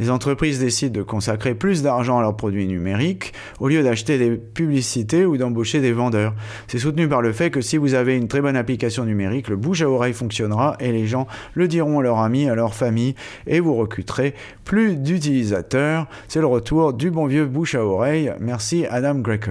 les 0.00 0.08
entreprises 0.08 0.58
décident 0.58 0.98
de 0.98 1.02
consacrer 1.02 1.54
plus 1.54 1.82
d'argent 1.82 2.18
à 2.18 2.22
leurs 2.22 2.36
produits 2.36 2.66
numériques 2.66 3.34
au 3.60 3.68
lieu 3.68 3.82
d'acheter 3.82 4.16
des 4.16 4.30
publicités 4.30 5.26
ou 5.26 5.36
d'embaucher 5.36 5.82
des 5.82 5.92
vendeurs. 5.92 6.32
C'est 6.68 6.78
soutenu 6.78 7.06
par 7.06 7.20
le 7.20 7.32
fait 7.32 7.50
que 7.50 7.60
si 7.60 7.76
vous 7.76 7.92
avez 7.92 8.16
une 8.16 8.26
très 8.26 8.40
bonne 8.40 8.56
application 8.56 9.04
numérique, 9.04 9.48
le 9.48 9.56
bouche 9.56 9.82
à 9.82 9.90
oreille 9.90 10.14
fonctionnera 10.14 10.78
et 10.80 10.90
les 10.90 11.06
gens 11.06 11.26
le 11.52 11.68
diront 11.68 12.00
à 12.00 12.02
leurs 12.02 12.18
amis, 12.18 12.48
à 12.48 12.54
leur 12.54 12.74
famille 12.74 13.14
et 13.46 13.60
vous 13.60 13.74
recruterez 13.74 14.34
plus 14.64 14.96
d'utilisateurs. 14.96 16.06
C'est 16.28 16.40
le 16.40 16.46
retour 16.46 16.94
du 16.94 17.10
bon 17.10 17.26
vieux 17.26 17.44
bouche 17.44 17.74
à 17.74 17.84
oreille. 17.84 18.32
Merci 18.40 18.86
Adam 18.86 19.16
Greco. 19.16 19.50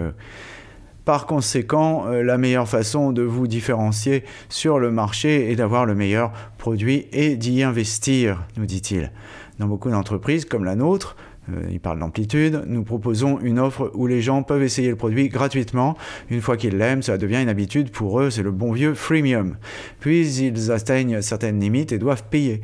Par 1.06 1.27
conséquent, 1.27 2.06
euh, 2.08 2.24
la 2.24 2.39
meilleure 2.39 2.68
façon 2.68 3.12
de 3.12 3.22
vous 3.22 3.48
différencier 3.48 4.24
sur 4.50 4.79
le 4.79 4.89
marché 4.89 5.51
est 5.51 5.56
d'avoir 5.56 5.86
le 5.86 5.94
meilleur 5.94 6.32
produit 6.58 7.08
et 7.12 7.36
d'y 7.36 7.62
investir, 7.62 8.44
nous 8.58 8.65
dit-il. 8.65 9.12
Dans 9.60 9.68
beaucoup 9.68 9.89
d'entreprises 9.89 10.46
comme 10.46 10.63
la 10.63 10.75
nôtre, 10.75 11.18
euh, 11.50 11.68
il 11.70 11.82
parle 11.82 12.00
d'amplitude, 12.00 12.63
nous 12.66 12.84
proposons 12.84 13.39
une 13.42 13.60
offre 13.60 13.92
où 13.94 14.08
les 14.08 14.22
gens 14.22 14.42
peuvent 14.42 14.63
essayer 14.63 14.89
le 14.89 14.96
produit 14.96 15.28
gratuitement. 15.28 15.98
Une 16.30 16.39
fois 16.39 16.56
qu'ils 16.56 16.78
l'aiment, 16.78 17.01
ça 17.01 17.18
devient 17.18 17.42
une 17.42 17.50
habitude 17.50 17.92
pour 17.92 18.22
eux, 18.22 18.30
c'est 18.30 18.42
le 18.44 18.51
bon 18.51 18.72
vieux 18.72 18.94
freemium. 18.94 19.58
Puis 20.00 20.38
ils 20.38 20.72
atteignent 20.72 21.22
certaines 21.22 21.60
limites 21.60 21.92
et 21.92 21.98
doivent 21.98 22.24
payer. 22.30 22.62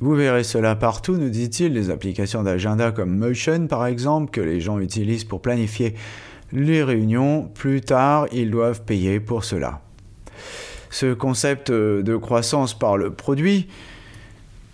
Vous 0.00 0.14
verrez 0.14 0.44
cela 0.44 0.74
partout, 0.74 1.16
nous 1.16 1.30
dit-il, 1.30 1.72
les 1.72 1.90
applications 1.90 2.42
d'agenda 2.42 2.90
comme 2.90 3.16
Motion 3.16 3.68
par 3.68 3.86
exemple, 3.86 4.30
que 4.30 4.40
les 4.40 4.60
gens 4.60 4.80
utilisent 4.80 5.24
pour 5.24 5.40
planifier 5.40 5.94
les 6.52 6.82
réunions. 6.82 7.48
Plus 7.54 7.80
tard, 7.80 8.26
ils 8.32 8.50
doivent 8.50 8.82
payer 8.82 9.20
pour 9.20 9.44
cela. 9.44 9.82
Ce 10.90 11.14
concept 11.14 11.70
de 11.70 12.16
croissance 12.16 12.78
par 12.78 12.96
le 12.96 13.12
produit, 13.12 13.68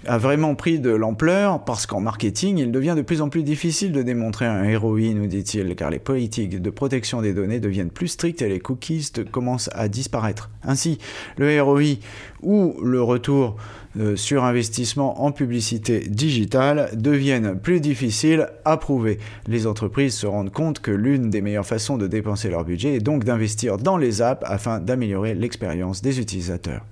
a 0.07 0.19
vraiment 0.19 0.55
pris 0.55 0.79
de 0.79 0.91
l'ampleur 0.91 1.65
parce 1.65 1.87
qu'en 1.87 2.01
marketing, 2.01 2.59
il 2.59 2.73
devient 2.73 2.95
de 2.97 3.03
plus 3.03 3.21
en 3.21 3.29
plus 3.29 3.43
difficile 3.43 3.93
de 3.93 4.03
démontrer 4.03 4.47
un 4.47 4.79
ROI, 4.79 5.15
nous 5.15 5.27
dit-il, 5.27 5.75
car 5.77 5.91
les 5.91 5.99
politiques 5.99 6.61
de 6.61 6.71
protection 6.71 7.23
des 7.23 7.35
données 7.35 7.61
deviennent 7.61 7.91
plus 7.91 8.09
strictes 8.09 8.43
et 8.43 8.49
les 8.49 8.61
cookies 8.61 9.11
commencent 9.31 9.71
à 9.73 9.89
disparaître. 9.89 10.51
Ainsi, 10.63 10.99
le 11.37 11.61
ROI 11.63 11.99
ou 12.43 12.77
le 12.83 13.03
retour 13.03 13.57
euh, 13.99 14.17
sur 14.17 14.45
investissement 14.45 15.23
en 15.25 15.31
publicité 15.31 16.01
digitale 16.01 16.91
deviennent 16.95 17.59
plus 17.59 17.81
difficiles 17.81 18.49
à 18.65 18.77
prouver. 18.77 19.19
Les 19.47 19.67
entreprises 19.67 20.15
se 20.15 20.27
rendent 20.27 20.53
compte 20.53 20.81
que 20.81 20.91
l'une 20.91 21.31
des 21.31 21.41
meilleures 21.41 21.67
façons 21.67 21.97
de 21.97 22.07
dépenser 22.07 22.51
leur 22.51 22.65
budget 22.65 22.95
est 22.95 23.01
donc 23.01 23.25
d'investir 23.25 23.77
dans 23.77 23.97
les 23.97 24.21
apps 24.21 24.43
afin 24.47 24.81
d'améliorer 24.81 25.35
l'expérience 25.35 26.03
des 26.03 26.21
utilisateurs. 26.21 26.85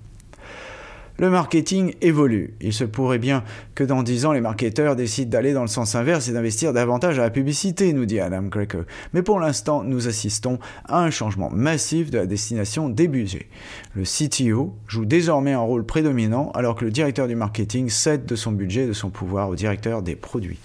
Le 1.23 1.31
marketing 1.31 1.95
évolue. 2.01 2.55
Il 2.61 2.73
se 2.73 2.83
pourrait 2.83 3.21
bien 3.21 3.45
que 3.77 3.85
dans 3.85 4.03
10 4.03 4.27
ans, 4.27 4.33
les 4.33 4.41
marketeurs 4.41 4.97
décident 4.97 5.31
d'aller 5.31 5.53
dans 5.53 5.63
le 5.63 5.69
sens 5.69 5.95
inverse 5.95 6.27
et 6.27 6.33
d'investir 6.33 6.73
davantage 6.73 7.21
à 7.21 7.23
la 7.23 7.31
publicité, 7.31 7.93
nous 7.93 8.07
dit 8.07 8.19
Adam 8.19 8.43
Greco. 8.43 8.79
Mais 9.13 9.23
pour 9.23 9.39
l'instant, 9.39 9.85
nous 9.85 10.09
assistons 10.09 10.59
à 10.85 10.99
un 10.99 11.11
changement 11.11 11.49
massif 11.53 12.11
de 12.11 12.19
la 12.19 12.27
destination 12.27 12.89
des 12.89 13.07
budgets. 13.07 13.47
Le 13.95 14.03
CTO 14.03 14.75
joue 14.89 15.05
désormais 15.05 15.53
un 15.53 15.61
rôle 15.61 15.87
prédominant 15.87 16.51
alors 16.57 16.75
que 16.75 16.85
le 16.85 16.91
directeur 16.91 17.29
du 17.29 17.37
marketing 17.37 17.89
cède 17.89 18.27
de 18.27 18.35
son 18.35 18.51
budget 18.51 18.83
et 18.83 18.89
de 18.89 18.93
son 18.93 19.11
pouvoir 19.11 19.49
au 19.49 19.55
directeur 19.55 20.03
des 20.03 20.17
produits. 20.17 20.59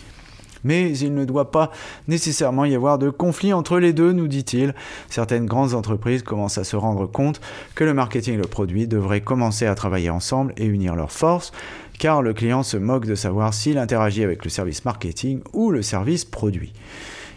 Mais 0.67 0.91
il 0.97 1.13
ne 1.13 1.23
doit 1.23 1.49
pas 1.49 1.71
nécessairement 2.09 2.65
y 2.65 2.75
avoir 2.75 2.99
de 2.99 3.09
conflit 3.09 3.53
entre 3.53 3.79
les 3.79 3.93
deux, 3.93 4.11
nous 4.11 4.27
dit-il. 4.27 4.75
Certaines 5.09 5.45
grandes 5.45 5.73
entreprises 5.73 6.23
commencent 6.23 6.57
à 6.57 6.65
se 6.65 6.75
rendre 6.75 7.07
compte 7.07 7.39
que 7.73 7.85
le 7.85 7.93
marketing 7.93 8.33
et 8.33 8.37
le 8.37 8.47
produit 8.47 8.85
devraient 8.85 9.21
commencer 9.21 9.65
à 9.65 9.75
travailler 9.75 10.09
ensemble 10.09 10.53
et 10.57 10.65
unir 10.65 10.97
leurs 10.97 11.13
forces, 11.13 11.53
car 11.99 12.21
le 12.21 12.33
client 12.33 12.63
se 12.63 12.75
moque 12.75 13.05
de 13.05 13.15
savoir 13.15 13.53
s'il 13.53 13.77
interagit 13.77 14.25
avec 14.25 14.43
le 14.43 14.49
service 14.49 14.83
marketing 14.83 15.39
ou 15.53 15.71
le 15.71 15.81
service 15.81 16.25
produit. 16.25 16.73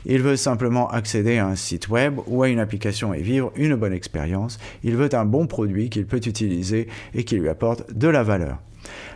Il 0.06 0.22
veut 0.22 0.36
simplement 0.36 0.88
accéder 0.90 1.38
à 1.38 1.46
un 1.46 1.54
site 1.54 1.88
web 1.88 2.18
ou 2.26 2.42
à 2.42 2.48
une 2.48 2.58
application 2.58 3.14
et 3.14 3.22
vivre 3.22 3.52
une 3.54 3.76
bonne 3.76 3.92
expérience. 3.92 4.58
Il 4.82 4.96
veut 4.96 5.14
un 5.14 5.24
bon 5.24 5.46
produit 5.46 5.88
qu'il 5.88 6.06
peut 6.06 6.20
utiliser 6.24 6.88
et 7.14 7.22
qui 7.22 7.36
lui 7.36 7.48
apporte 7.48 7.92
de 7.92 8.08
la 8.08 8.24
valeur. 8.24 8.58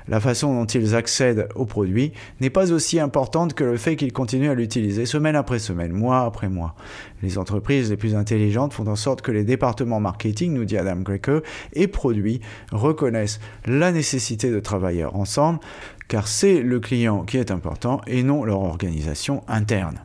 La 0.06 0.20
façon 0.20 0.54
dont 0.54 0.66
ils 0.66 0.94
accèdent 0.94 1.48
au 1.54 1.64
produit 1.64 2.12
n'est 2.40 2.50
pas 2.50 2.72
aussi 2.72 3.00
importante 3.00 3.54
que 3.54 3.64
le 3.64 3.76
fait 3.78 3.96
qu'ils 3.96 4.12
continuent 4.12 4.50
à 4.50 4.54
l'utiliser 4.54 5.06
semaine 5.06 5.36
après 5.36 5.58
semaine, 5.58 5.92
mois 5.92 6.20
après 6.20 6.48
mois. 6.48 6.74
Les 7.22 7.38
entreprises 7.38 7.90
les 7.90 7.96
plus 7.96 8.14
intelligentes 8.14 8.74
font 8.74 8.86
en 8.86 8.96
sorte 8.96 9.22
que 9.22 9.32
les 9.32 9.44
départements 9.44 10.00
marketing, 10.00 10.52
nous 10.52 10.66
dit 10.66 10.76
Adam 10.76 10.96
Greco, 10.96 11.40
et 11.72 11.88
produits 11.88 12.40
reconnaissent 12.70 13.40
la 13.64 13.92
nécessité 13.92 14.50
de 14.50 14.60
travailler 14.60 15.06
ensemble, 15.06 15.60
car 16.08 16.28
c'est 16.28 16.60
le 16.60 16.80
client 16.80 17.24
qui 17.24 17.38
est 17.38 17.50
important 17.50 18.00
et 18.06 18.22
non 18.22 18.44
leur 18.44 18.60
organisation 18.60 19.42
interne. 19.48 20.00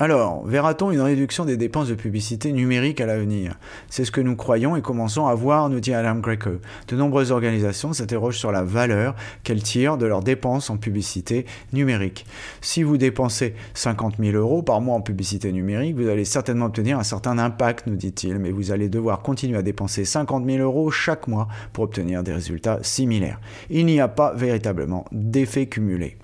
Alors, 0.00 0.46
verra-t-on 0.46 0.92
une 0.92 1.00
réduction 1.00 1.44
des 1.44 1.56
dépenses 1.56 1.88
de 1.88 1.96
publicité 1.96 2.52
numérique 2.52 3.00
à 3.00 3.06
l'avenir? 3.06 3.58
C'est 3.90 4.04
ce 4.04 4.12
que 4.12 4.20
nous 4.20 4.36
croyons 4.36 4.76
et 4.76 4.80
commençons 4.80 5.26
à 5.26 5.34
voir, 5.34 5.68
nous 5.70 5.80
dit 5.80 5.92
Adam 5.92 6.20
Greco. 6.20 6.50
De 6.86 6.94
nombreuses 6.94 7.32
organisations 7.32 7.92
s'interrogent 7.92 8.38
sur 8.38 8.52
la 8.52 8.62
valeur 8.62 9.16
qu'elles 9.42 9.64
tirent 9.64 9.96
de 9.96 10.06
leurs 10.06 10.22
dépenses 10.22 10.70
en 10.70 10.76
publicité 10.76 11.46
numérique. 11.72 12.26
Si 12.60 12.84
vous 12.84 12.96
dépensez 12.96 13.56
50 13.74 14.18
000 14.20 14.36
euros 14.36 14.62
par 14.62 14.80
mois 14.80 14.94
en 14.94 15.00
publicité 15.00 15.50
numérique, 15.50 15.96
vous 15.96 16.08
allez 16.08 16.24
certainement 16.24 16.66
obtenir 16.66 16.96
un 16.96 17.02
certain 17.02 17.36
impact, 17.36 17.88
nous 17.88 17.96
dit-il, 17.96 18.38
mais 18.38 18.52
vous 18.52 18.70
allez 18.70 18.88
devoir 18.88 19.20
continuer 19.20 19.58
à 19.58 19.62
dépenser 19.62 20.04
50 20.04 20.46
000 20.46 20.58
euros 20.58 20.92
chaque 20.92 21.26
mois 21.26 21.48
pour 21.72 21.82
obtenir 21.82 22.22
des 22.22 22.34
résultats 22.34 22.78
similaires. 22.82 23.40
Il 23.68 23.86
n'y 23.86 23.98
a 23.98 24.06
pas 24.06 24.32
véritablement 24.32 25.06
d'effet 25.10 25.66
cumulé. 25.66 26.18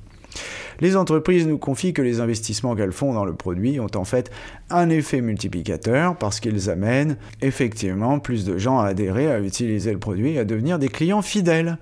Les 0.85 0.97
entreprises 0.97 1.47
nous 1.47 1.57
confient 1.57 1.95
que 1.95 2.03
les 2.03 2.21
investissements 2.21 2.77
qu'elles 2.77 2.93
font 2.93 3.15
dans 3.15 3.25
le 3.25 3.33
produit 3.33 3.81
ont 3.81 3.89
en 3.95 4.05
fait 4.05 4.31
un 4.69 4.91
effet 4.91 5.23
multiplicateur 5.23 6.15
parce 6.15 6.41
qu'ils 6.41 6.69
amènent 6.69 7.17
effectivement 7.41 8.19
plus 8.19 8.45
de 8.45 8.59
gens 8.59 8.81
à 8.81 8.89
adhérer, 8.89 9.33
à 9.33 9.41
utiliser 9.41 9.95
le 9.95 9.99
produit 9.99 10.33
et 10.33 10.41
à 10.41 10.45
devenir 10.45 10.79
des 10.79 10.91
clients 10.91 11.23
fidèles. 11.23 11.79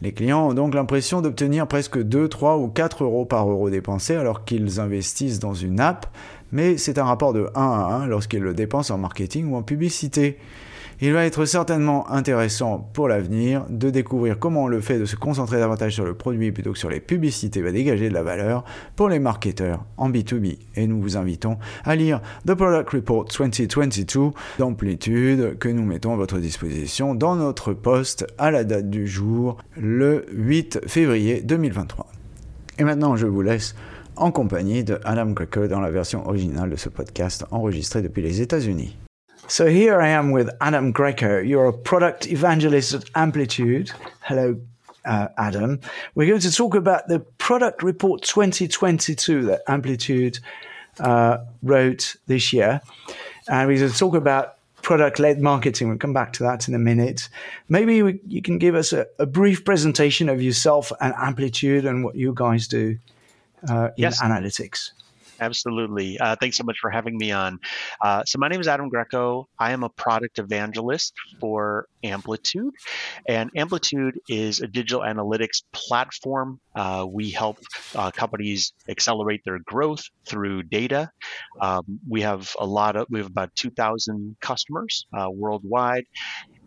Les 0.00 0.10
clients 0.10 0.48
ont 0.48 0.54
donc 0.54 0.74
l'impression 0.74 1.20
d'obtenir 1.20 1.68
presque 1.68 2.02
2, 2.02 2.28
3 2.28 2.58
ou 2.58 2.66
4 2.66 3.04
euros 3.04 3.24
par 3.24 3.48
euro 3.48 3.70
dépensé 3.70 4.16
alors 4.16 4.44
qu'ils 4.44 4.80
investissent 4.80 5.38
dans 5.38 5.54
une 5.54 5.78
app, 5.78 6.08
mais 6.50 6.78
c'est 6.78 6.98
un 6.98 7.04
rapport 7.04 7.32
de 7.32 7.48
1 7.54 7.60
à 7.60 7.94
1 8.02 8.06
lorsqu'ils 8.06 8.42
le 8.42 8.54
dépensent 8.54 8.92
en 8.92 8.98
marketing 8.98 9.52
ou 9.52 9.54
en 9.54 9.62
publicité. 9.62 10.36
Il 11.04 11.12
va 11.12 11.24
être 11.24 11.46
certainement 11.46 12.08
intéressant 12.12 12.78
pour 12.92 13.08
l'avenir 13.08 13.66
de 13.68 13.90
découvrir 13.90 14.38
comment 14.38 14.68
le 14.68 14.80
fait 14.80 15.00
de 15.00 15.04
se 15.04 15.16
concentrer 15.16 15.58
davantage 15.58 15.94
sur 15.94 16.04
le 16.04 16.14
produit 16.14 16.52
plutôt 16.52 16.70
que 16.70 16.78
sur 16.78 16.90
les 16.90 17.00
publicités 17.00 17.60
va 17.60 17.72
dégager 17.72 18.08
de 18.08 18.14
la 18.14 18.22
valeur 18.22 18.62
pour 18.94 19.08
les 19.08 19.18
marketeurs 19.18 19.84
en 19.96 20.10
B2B. 20.10 20.58
Et 20.76 20.86
nous 20.86 21.02
vous 21.02 21.16
invitons 21.16 21.58
à 21.82 21.96
lire 21.96 22.20
The 22.46 22.54
Product 22.54 22.88
Report 22.90 23.24
2022 23.36 24.30
d'amplitude 24.60 25.58
que 25.58 25.68
nous 25.68 25.82
mettons 25.82 26.12
à 26.12 26.16
votre 26.16 26.38
disposition 26.38 27.16
dans 27.16 27.34
notre 27.34 27.72
post 27.72 28.24
à 28.38 28.52
la 28.52 28.62
date 28.62 28.88
du 28.88 29.08
jour, 29.08 29.56
le 29.76 30.24
8 30.30 30.82
février 30.86 31.40
2023. 31.40 32.06
Et 32.78 32.84
maintenant, 32.84 33.16
je 33.16 33.26
vous 33.26 33.42
laisse 33.42 33.74
en 34.14 34.30
compagnie 34.30 34.84
de 34.84 35.00
Adam 35.02 35.32
Greco 35.32 35.66
dans 35.66 35.80
la 35.80 35.90
version 35.90 36.24
originale 36.28 36.70
de 36.70 36.76
ce 36.76 36.90
podcast 36.90 37.44
enregistré 37.50 38.02
depuis 38.02 38.22
les 38.22 38.40
États-Unis. 38.40 38.96
So 39.52 39.66
here 39.66 40.00
I 40.00 40.08
am 40.08 40.30
with 40.30 40.48
Adam 40.62 40.92
Greco. 40.92 41.38
You're 41.38 41.66
a 41.66 41.74
product 41.74 42.26
evangelist 42.26 42.94
at 42.94 43.04
Amplitude. 43.14 43.92
Hello, 44.22 44.58
uh, 45.04 45.28
Adam. 45.36 45.78
We're 46.14 46.26
going 46.26 46.40
to 46.40 46.50
talk 46.50 46.74
about 46.74 47.08
the 47.08 47.20
product 47.36 47.82
report 47.82 48.22
2022 48.22 49.42
that 49.42 49.60
Amplitude 49.68 50.38
uh, 51.00 51.44
wrote 51.62 52.16
this 52.28 52.54
year. 52.54 52.80
And 53.46 53.68
we're 53.68 53.78
going 53.78 53.92
to 53.92 53.98
talk 53.98 54.14
about 54.14 54.54
product 54.80 55.18
led 55.18 55.38
marketing. 55.38 55.90
We'll 55.90 55.98
come 55.98 56.14
back 56.14 56.32
to 56.32 56.44
that 56.44 56.66
in 56.66 56.74
a 56.74 56.78
minute. 56.78 57.28
Maybe 57.68 58.02
we, 58.02 58.20
you 58.26 58.40
can 58.40 58.56
give 58.56 58.74
us 58.74 58.94
a, 58.94 59.06
a, 59.18 59.26
brief 59.26 59.66
presentation 59.66 60.30
of 60.30 60.40
yourself 60.40 60.90
and 60.98 61.12
Amplitude 61.18 61.84
and 61.84 62.02
what 62.02 62.14
you 62.14 62.32
guys 62.34 62.68
do 62.68 62.96
uh, 63.68 63.88
in 63.98 64.04
yes. 64.04 64.22
analytics. 64.22 64.92
Absolutely. 65.42 66.18
Uh, 66.20 66.36
thanks 66.40 66.56
so 66.56 66.64
much 66.64 66.78
for 66.80 66.90
having 66.90 67.18
me 67.18 67.32
on. 67.32 67.58
Uh, 68.00 68.22
so, 68.24 68.38
my 68.38 68.48
name 68.48 68.60
is 68.60 68.68
Adam 68.68 68.88
Greco. 68.88 69.48
I 69.58 69.72
am 69.72 69.82
a 69.82 69.88
product 69.88 70.38
evangelist 70.38 71.14
for 71.40 71.86
Amplitude. 72.04 72.74
And 73.28 73.50
Amplitude 73.56 74.18
is 74.28 74.60
a 74.60 74.66
digital 74.66 75.02
analytics 75.02 75.62
platform. 75.72 76.60
Uh, 76.74 77.06
we 77.08 77.30
help 77.30 77.58
uh, 77.94 78.10
companies 78.10 78.72
accelerate 78.88 79.42
their 79.44 79.58
growth 79.64 80.02
through 80.26 80.64
data. 80.64 81.10
Um, 81.60 82.00
we 82.08 82.22
have 82.22 82.54
a 82.58 82.66
lot 82.66 82.96
of, 82.96 83.06
we 83.10 83.18
have 83.18 83.28
about 83.28 83.54
2,000 83.56 84.36
customers 84.40 85.06
uh, 85.16 85.28
worldwide. 85.30 86.04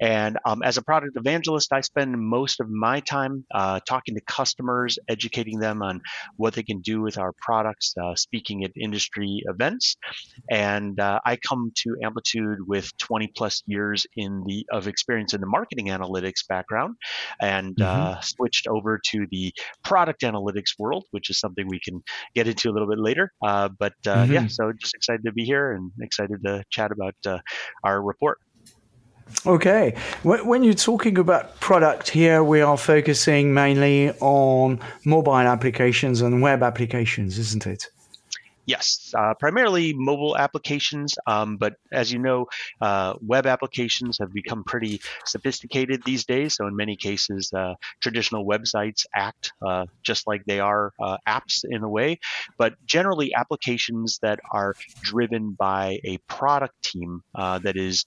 And 0.01 0.38
um, 0.46 0.62
as 0.62 0.77
a 0.77 0.82
product 0.82 1.15
evangelist, 1.15 1.72
I 1.72 1.82
spend 1.82 2.20
most 2.20 2.60
of 2.60 2.70
my 2.70 3.00
time 3.00 3.46
uh, 3.54 3.80
talking 3.88 4.15
to 4.15 4.22
customers, 4.22 5.00
educating 5.08 5.60
them 5.60 5.82
on 5.82 6.01
what 6.36 6.54
they 6.54 6.63
can 6.63 6.82
do 6.82 7.01
with 7.01 7.18
our 7.18 7.34
products, 7.42 7.94
uh, 8.01 8.13
speaking 8.15 8.65
at 8.65 8.72
industry 8.75 9.42
events. 9.46 9.96
And 10.51 11.00
uh, 11.00 11.20
I 11.25 11.38
come 11.38 11.72
to 11.84 11.96
Amplitude 12.04 12.60
with 12.68 12.96
20 12.98 13.32
plus 13.36 13.63
years 13.68 14.06
in 14.18 14.44
the 14.46 14.65
of 14.72 14.88
experience 14.88 15.25
in 15.34 15.41
the 15.41 15.48
marketing 15.48 15.88
analytics 15.88 16.48
background, 16.48 16.96
and 17.41 17.82
uh, 17.82 18.12
mm-hmm. 18.12 18.22
switched 18.22 18.67
over 18.67 19.00
to 19.08 19.25
the 19.32 19.53
product 19.84 20.22
analytics 20.22 20.77
world, 20.77 21.05
which 21.12 21.29
is 21.29 21.39
something 21.39 21.67
we 21.67 21.79
can 21.79 22.03
get 22.34 22.48
into 22.48 22.70
a 22.70 22.72
little 22.72 22.88
bit 22.88 23.00
later. 23.00 23.32
Uh, 23.44 23.70
but 23.79 23.94
uh, 24.08 24.24
mm-hmm. 24.24 24.34
yeah, 24.34 24.48
so 24.48 24.72
just 24.74 24.94
excited 24.94 25.24
to 25.25 25.32
be 25.32 25.44
here 25.44 25.72
and 25.74 25.91
excited 26.01 26.41
to 26.44 26.63
chat 26.70 26.91
about 26.91 27.15
our 27.84 28.01
report. 28.01 28.39
Okay. 29.46 29.96
When 30.24 30.63
you're 30.63 30.74
talking 30.75 31.17
about 31.17 31.60
product 31.60 32.10
here, 32.10 32.44
we 32.44 32.62
are 32.62 32.77
focusing 32.77 33.53
mainly 33.53 34.12
on 34.20 34.79
mobile 35.03 35.36
applications 35.36 36.22
and 36.22 36.41
web 36.41 36.62
applications, 36.62 37.39
isn't 37.39 37.65
it? 37.65 37.88
Yes, 38.65 39.13
uh, 39.15 39.36
primarily 39.36 39.93
mobile 39.93 40.36
applications, 40.36 41.15
um, 41.27 41.57
but 41.57 41.75
as 41.91 42.12
you 42.12 42.17
know, 42.17 42.48
uh, 42.81 43.13
web 43.22 43.45
applications 43.45 44.17
have 44.19 44.34
become 44.34 44.63
pretty 44.63 45.01
sophisticated 45.25 46.01
these 46.03 46.25
days. 46.25 46.55
So 46.55 46.65
in 46.65 46.75
many 46.75 46.95
cases, 46.95 47.51
uh, 47.53 47.75
traditional 48.01 48.43
websites 48.43 49.05
act 49.15 49.53
uh, 49.63 49.86
just 50.01 50.25
like 50.25 50.45
they 50.45 50.60
are 50.60 50.93
uh, 51.00 51.17
apps 51.27 51.63
in 51.63 51.84
a 51.84 51.89
way, 51.89 52.17
but 52.57 52.74
generally 52.86 53.36
applications 53.36 54.17
that 54.24 54.39
are 54.51 54.74
driven 55.01 55.51
by 55.51 56.00
a 56.03 56.17
product 56.27 56.74
team 56.84 57.22
uh, 57.36 57.60
that 57.60 57.77
is 57.77 58.05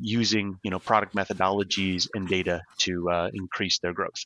using 0.00 0.58
you 0.62 0.70
know 0.70 0.78
product 0.78 1.14
methodologies 1.14 2.08
and 2.14 2.28
data 2.28 2.62
to 2.78 3.30
increase 3.34 3.78
their 3.80 3.92
growth. 3.92 4.24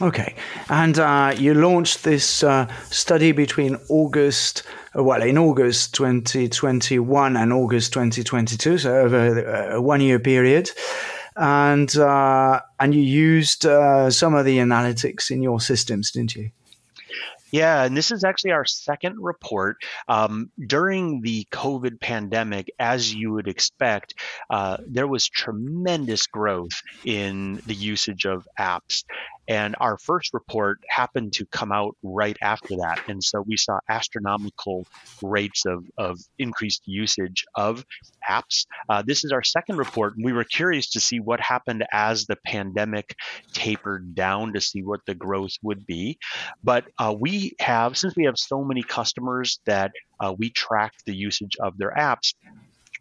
Okay, 0.00 0.34
and 0.70 0.98
uh, 0.98 1.34
you 1.36 1.54
launched 1.54 2.02
this 2.02 2.42
uh, 2.42 2.66
study 2.90 3.32
between 3.32 3.76
August, 3.90 4.62
uh, 4.96 5.02
well, 5.02 5.22
in 5.22 5.36
August 5.36 5.94
2021 5.94 7.36
and 7.36 7.52
August 7.52 7.92
2022, 7.92 8.78
so 8.78 8.96
over 8.96 9.70
a 9.70 9.80
one-year 9.80 10.18
period, 10.18 10.70
and 11.36 11.94
uh, 11.98 12.60
and 12.80 12.94
you 12.94 13.02
used 13.02 13.66
uh, 13.66 14.10
some 14.10 14.34
of 14.34 14.46
the 14.46 14.58
analytics 14.58 15.30
in 15.30 15.42
your 15.42 15.60
systems, 15.60 16.10
didn't 16.10 16.34
you? 16.34 16.50
Yeah, 17.52 17.84
and 17.84 17.94
this 17.94 18.10
is 18.10 18.24
actually 18.24 18.52
our 18.52 18.64
second 18.64 19.16
report. 19.20 19.76
Um, 20.08 20.50
during 20.66 21.20
the 21.20 21.46
COVID 21.52 22.00
pandemic, 22.00 22.72
as 22.78 23.12
you 23.14 23.34
would 23.34 23.46
expect, 23.46 24.14
uh, 24.48 24.78
there 24.86 25.06
was 25.06 25.28
tremendous 25.28 26.26
growth 26.26 26.80
in 27.04 27.60
the 27.66 27.74
usage 27.74 28.24
of 28.24 28.48
apps. 28.58 29.04
And 29.48 29.74
our 29.80 29.98
first 29.98 30.32
report 30.34 30.78
happened 30.88 31.32
to 31.34 31.46
come 31.46 31.72
out 31.72 31.96
right 32.02 32.36
after 32.40 32.76
that. 32.76 33.00
And 33.08 33.22
so 33.22 33.40
we 33.40 33.56
saw 33.56 33.80
astronomical 33.88 34.86
rates 35.20 35.66
of, 35.66 35.84
of 35.98 36.18
increased 36.38 36.82
usage 36.86 37.44
of 37.54 37.84
apps. 38.28 38.66
Uh, 38.88 39.02
this 39.04 39.24
is 39.24 39.32
our 39.32 39.42
second 39.42 39.76
report. 39.76 40.14
And 40.16 40.24
we 40.24 40.32
were 40.32 40.44
curious 40.44 40.90
to 40.90 41.00
see 41.00 41.18
what 41.20 41.40
happened 41.40 41.84
as 41.92 42.26
the 42.26 42.36
pandemic 42.46 43.16
tapered 43.52 44.14
down 44.14 44.52
to 44.52 44.60
see 44.60 44.82
what 44.82 45.00
the 45.06 45.14
growth 45.14 45.52
would 45.62 45.86
be. 45.86 46.18
But 46.62 46.84
uh, 46.98 47.14
we 47.18 47.54
have, 47.58 47.98
since 47.98 48.14
we 48.16 48.24
have 48.24 48.38
so 48.38 48.64
many 48.64 48.82
customers 48.82 49.60
that 49.66 49.92
uh, 50.20 50.34
we 50.38 50.50
track 50.50 50.92
the 51.04 51.14
usage 51.14 51.56
of 51.60 51.76
their 51.78 51.90
apps, 51.90 52.34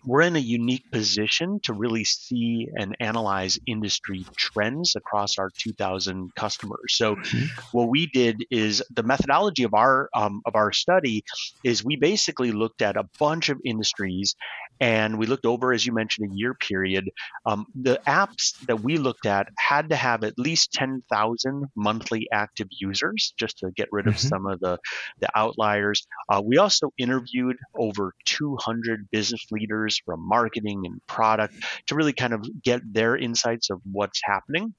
we're 0.05 0.21
in 0.21 0.35
a 0.35 0.39
unique 0.39 0.89
position 0.91 1.59
to 1.63 1.73
really 1.73 2.03
see 2.03 2.67
and 2.75 2.95
analyze 2.99 3.59
industry 3.67 4.25
trends 4.35 4.95
across 4.95 5.37
our 5.37 5.49
2,000 5.57 6.33
customers. 6.35 6.79
So, 6.89 7.15
mm-hmm. 7.15 7.45
what 7.71 7.89
we 7.89 8.07
did 8.07 8.43
is 8.49 8.83
the 8.93 9.03
methodology 9.03 9.63
of 9.63 9.73
our 9.73 10.09
um, 10.13 10.41
of 10.45 10.55
our 10.55 10.71
study 10.71 11.23
is 11.63 11.83
we 11.83 11.95
basically 11.95 12.51
looked 12.51 12.81
at 12.81 12.97
a 12.97 13.07
bunch 13.19 13.49
of 13.49 13.59
industries, 13.63 14.35
and 14.81 15.19
we 15.19 15.27
looked 15.27 15.45
over, 15.45 15.71
as 15.71 15.85
you 15.85 15.93
mentioned, 15.93 16.31
a 16.31 16.35
year 16.35 16.55
period. 16.55 17.07
Um, 17.45 17.67
the 17.75 18.01
apps 18.07 18.59
that 18.65 18.81
we 18.81 18.97
looked 18.97 19.27
at 19.27 19.47
had 19.57 19.89
to 19.89 19.95
have 19.95 20.23
at 20.23 20.39
least 20.39 20.73
10,000 20.73 21.65
monthly 21.75 22.27
active 22.33 22.67
users 22.71 23.33
just 23.39 23.59
to 23.59 23.69
get 23.71 23.87
rid 23.91 24.07
of 24.07 24.15
mm-hmm. 24.15 24.27
some 24.27 24.47
of 24.47 24.59
the 24.59 24.79
the 25.19 25.29
outliers. 25.35 26.07
Uh, 26.29 26.41
we 26.43 26.57
also 26.57 26.91
interviewed 26.97 27.57
over 27.77 28.13
200 28.25 29.07
business 29.11 29.45
leaders 29.51 30.01
from 30.03 30.27
marketing 30.27 30.81
and 30.85 30.99
product 31.05 31.53
to 31.85 31.95
really 31.95 32.13
kind 32.13 32.33
of 32.33 32.43
get 32.63 32.81
their 32.91 33.15
insights 33.15 33.69
of 33.69 33.79
what's 33.91 34.21
happening 34.23 34.73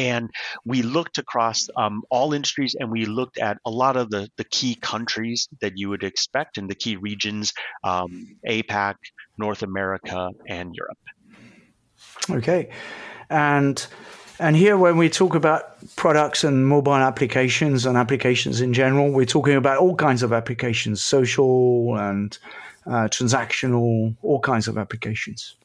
and 0.00 0.30
we 0.64 0.80
looked 0.80 1.18
across 1.18 1.68
um, 1.76 2.02
all 2.10 2.32
industries 2.32 2.74
and 2.78 2.90
we 2.90 3.04
looked 3.04 3.38
at 3.38 3.58
a 3.66 3.70
lot 3.70 3.96
of 3.96 4.08
the, 4.08 4.28
the 4.38 4.44
key 4.44 4.74
countries 4.74 5.46
that 5.60 5.72
you 5.76 5.90
would 5.90 6.02
expect 6.02 6.56
in 6.56 6.66
the 6.66 6.74
key 6.74 6.96
regions 6.96 7.52
um, 7.84 8.26
apac 8.48 8.94
north 9.38 9.62
america 9.62 10.30
and 10.48 10.74
europe 10.74 10.98
okay 12.30 12.70
and 13.28 13.86
and 14.38 14.56
here 14.56 14.78
when 14.78 14.96
we 14.96 15.10
talk 15.10 15.34
about 15.34 15.62
products 15.96 16.44
and 16.44 16.66
mobile 16.66 16.94
applications 16.94 17.84
and 17.84 17.98
applications 17.98 18.62
in 18.62 18.72
general 18.72 19.10
we're 19.10 19.26
talking 19.26 19.56
about 19.56 19.76
all 19.76 19.94
kinds 19.94 20.22
of 20.22 20.32
applications 20.32 21.02
social 21.02 21.96
and 21.96 22.38
uh, 22.86 23.08
transactional, 23.08 24.16
all 24.22 24.40
kinds 24.40 24.66
of 24.66 24.78
applications. 24.78 25.56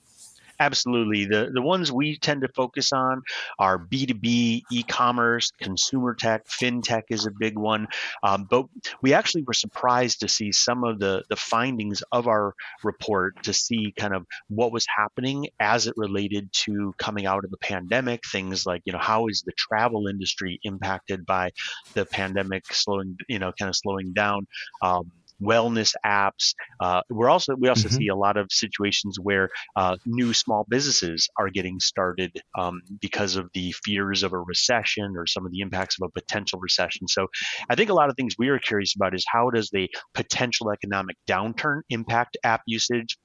Absolutely. 0.60 1.26
The 1.26 1.50
the 1.54 1.62
ones 1.62 1.92
we 1.92 2.18
tend 2.18 2.42
to 2.42 2.48
focus 2.56 2.94
on 2.94 3.22
are 3.60 3.78
B2B, 3.78 4.64
e-commerce, 4.72 5.52
consumer 5.60 6.14
tech, 6.16 6.48
fintech 6.48 7.04
is 7.10 7.26
a 7.26 7.32
big 7.32 7.58
one. 7.58 7.88
Um, 8.24 8.48
but 8.50 8.66
we 9.02 9.14
actually 9.14 9.44
were 9.44 9.54
surprised 9.54 10.22
to 10.22 10.30
see 10.30 10.52
some 10.54 10.84
of 10.86 11.00
the, 11.00 11.24
the 11.30 11.36
findings 11.36 12.04
of 12.12 12.28
our 12.28 12.54
report 12.84 13.42
to 13.44 13.54
see 13.54 13.94
kind 13.98 14.14
of 14.14 14.26
what 14.48 14.72
was 14.72 14.86
happening 14.96 15.48
as 15.60 15.88
it 15.88 15.94
related 15.98 16.50
to 16.54 16.94
coming 16.98 17.26
out 17.26 17.44
of 17.44 17.52
the 17.52 17.58
pandemic. 17.58 18.22
Things 18.32 18.66
like, 18.66 18.82
you 18.86 18.94
know, 18.94 19.00
how 19.00 19.28
is 19.28 19.44
the 19.46 19.54
travel 19.58 20.08
industry 20.08 20.60
impacted 20.64 21.26
by 21.26 21.52
the 21.94 22.06
pandemic 22.06 22.66
slowing, 22.72 23.18
you 23.28 23.40
know, 23.40 23.52
kind 23.60 23.70
of 23.70 23.76
slowing 23.76 24.14
down? 24.14 24.48
Um, 24.82 25.12
wellness 25.42 25.94
apps. 26.06 26.54
Uh, 26.80 27.02
we're 27.10 27.30
also 27.30 27.56
we 27.56 27.70
also 27.70 27.88
mm-hmm. 27.88 27.98
see 27.98 28.08
a 28.08 28.16
lot 28.16 28.38
of 28.38 28.48
situations 28.52 29.18
where 29.22 29.50
uh, 29.76 29.98
new 30.06 30.34
small 30.34 30.66
businesses 30.70 31.30
are 31.38 31.50
getting 31.50 31.80
started 31.80 32.32
um, 32.58 32.82
because 33.02 33.36
of 33.36 33.50
the 33.54 33.74
fears 33.84 34.24
of 34.24 34.34
a 34.34 34.40
recession 34.40 35.16
or 35.18 35.26
some 35.28 35.46
of 35.46 35.52
the 35.52 35.60
impacts 35.60 35.98
of 36.02 36.08
a 36.08 36.12
potential 36.12 36.60
recession. 36.60 37.08
So 37.08 37.28
I 37.70 37.76
think 37.76 37.90
a 37.90 37.94
lot 37.94 38.10
of 38.10 38.16
things 38.16 38.36
we 38.38 38.50
are 38.50 38.60
curious 38.60 38.96
about 38.96 39.16
is 39.16 39.26
how 39.28 39.50
does 39.50 39.70
the 39.72 39.90
potential 40.14 40.72
economic 40.72 41.18
downturn 41.28 41.82
impact 41.90 42.38
app 42.44 42.62
usage 42.66 43.18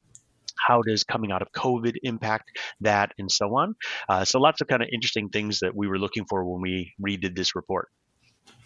how 0.67 0.83
does 0.83 1.05
coming 1.05 1.33
out 1.33 1.43
of 1.43 1.49
COVID 1.52 1.97
impact 2.02 2.50
that, 2.81 3.12
and 3.19 3.31
so 3.31 3.57
on. 3.57 3.75
Uh, 4.09 4.25
so 4.25 4.38
lots 4.38 4.61
of 4.61 4.69
kind 4.69 4.83
of 4.83 4.88
interesting 4.93 5.31
things 5.31 5.61
that 5.61 5.75
we 5.75 5.88
were 5.88 5.99
looking 5.99 6.25
for 6.29 6.45
when 6.45 6.61
we 6.61 6.93
redid 7.00 7.35
this 7.35 7.55
report. 7.57 7.88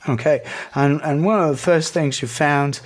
Okay, 0.09 0.45
and 0.75 1.01
and 1.03 1.25
one 1.25 1.41
of 1.41 1.51
the 1.51 1.57
first 1.57 1.95
things 1.95 2.21
you 2.21 2.29
found 2.29 2.81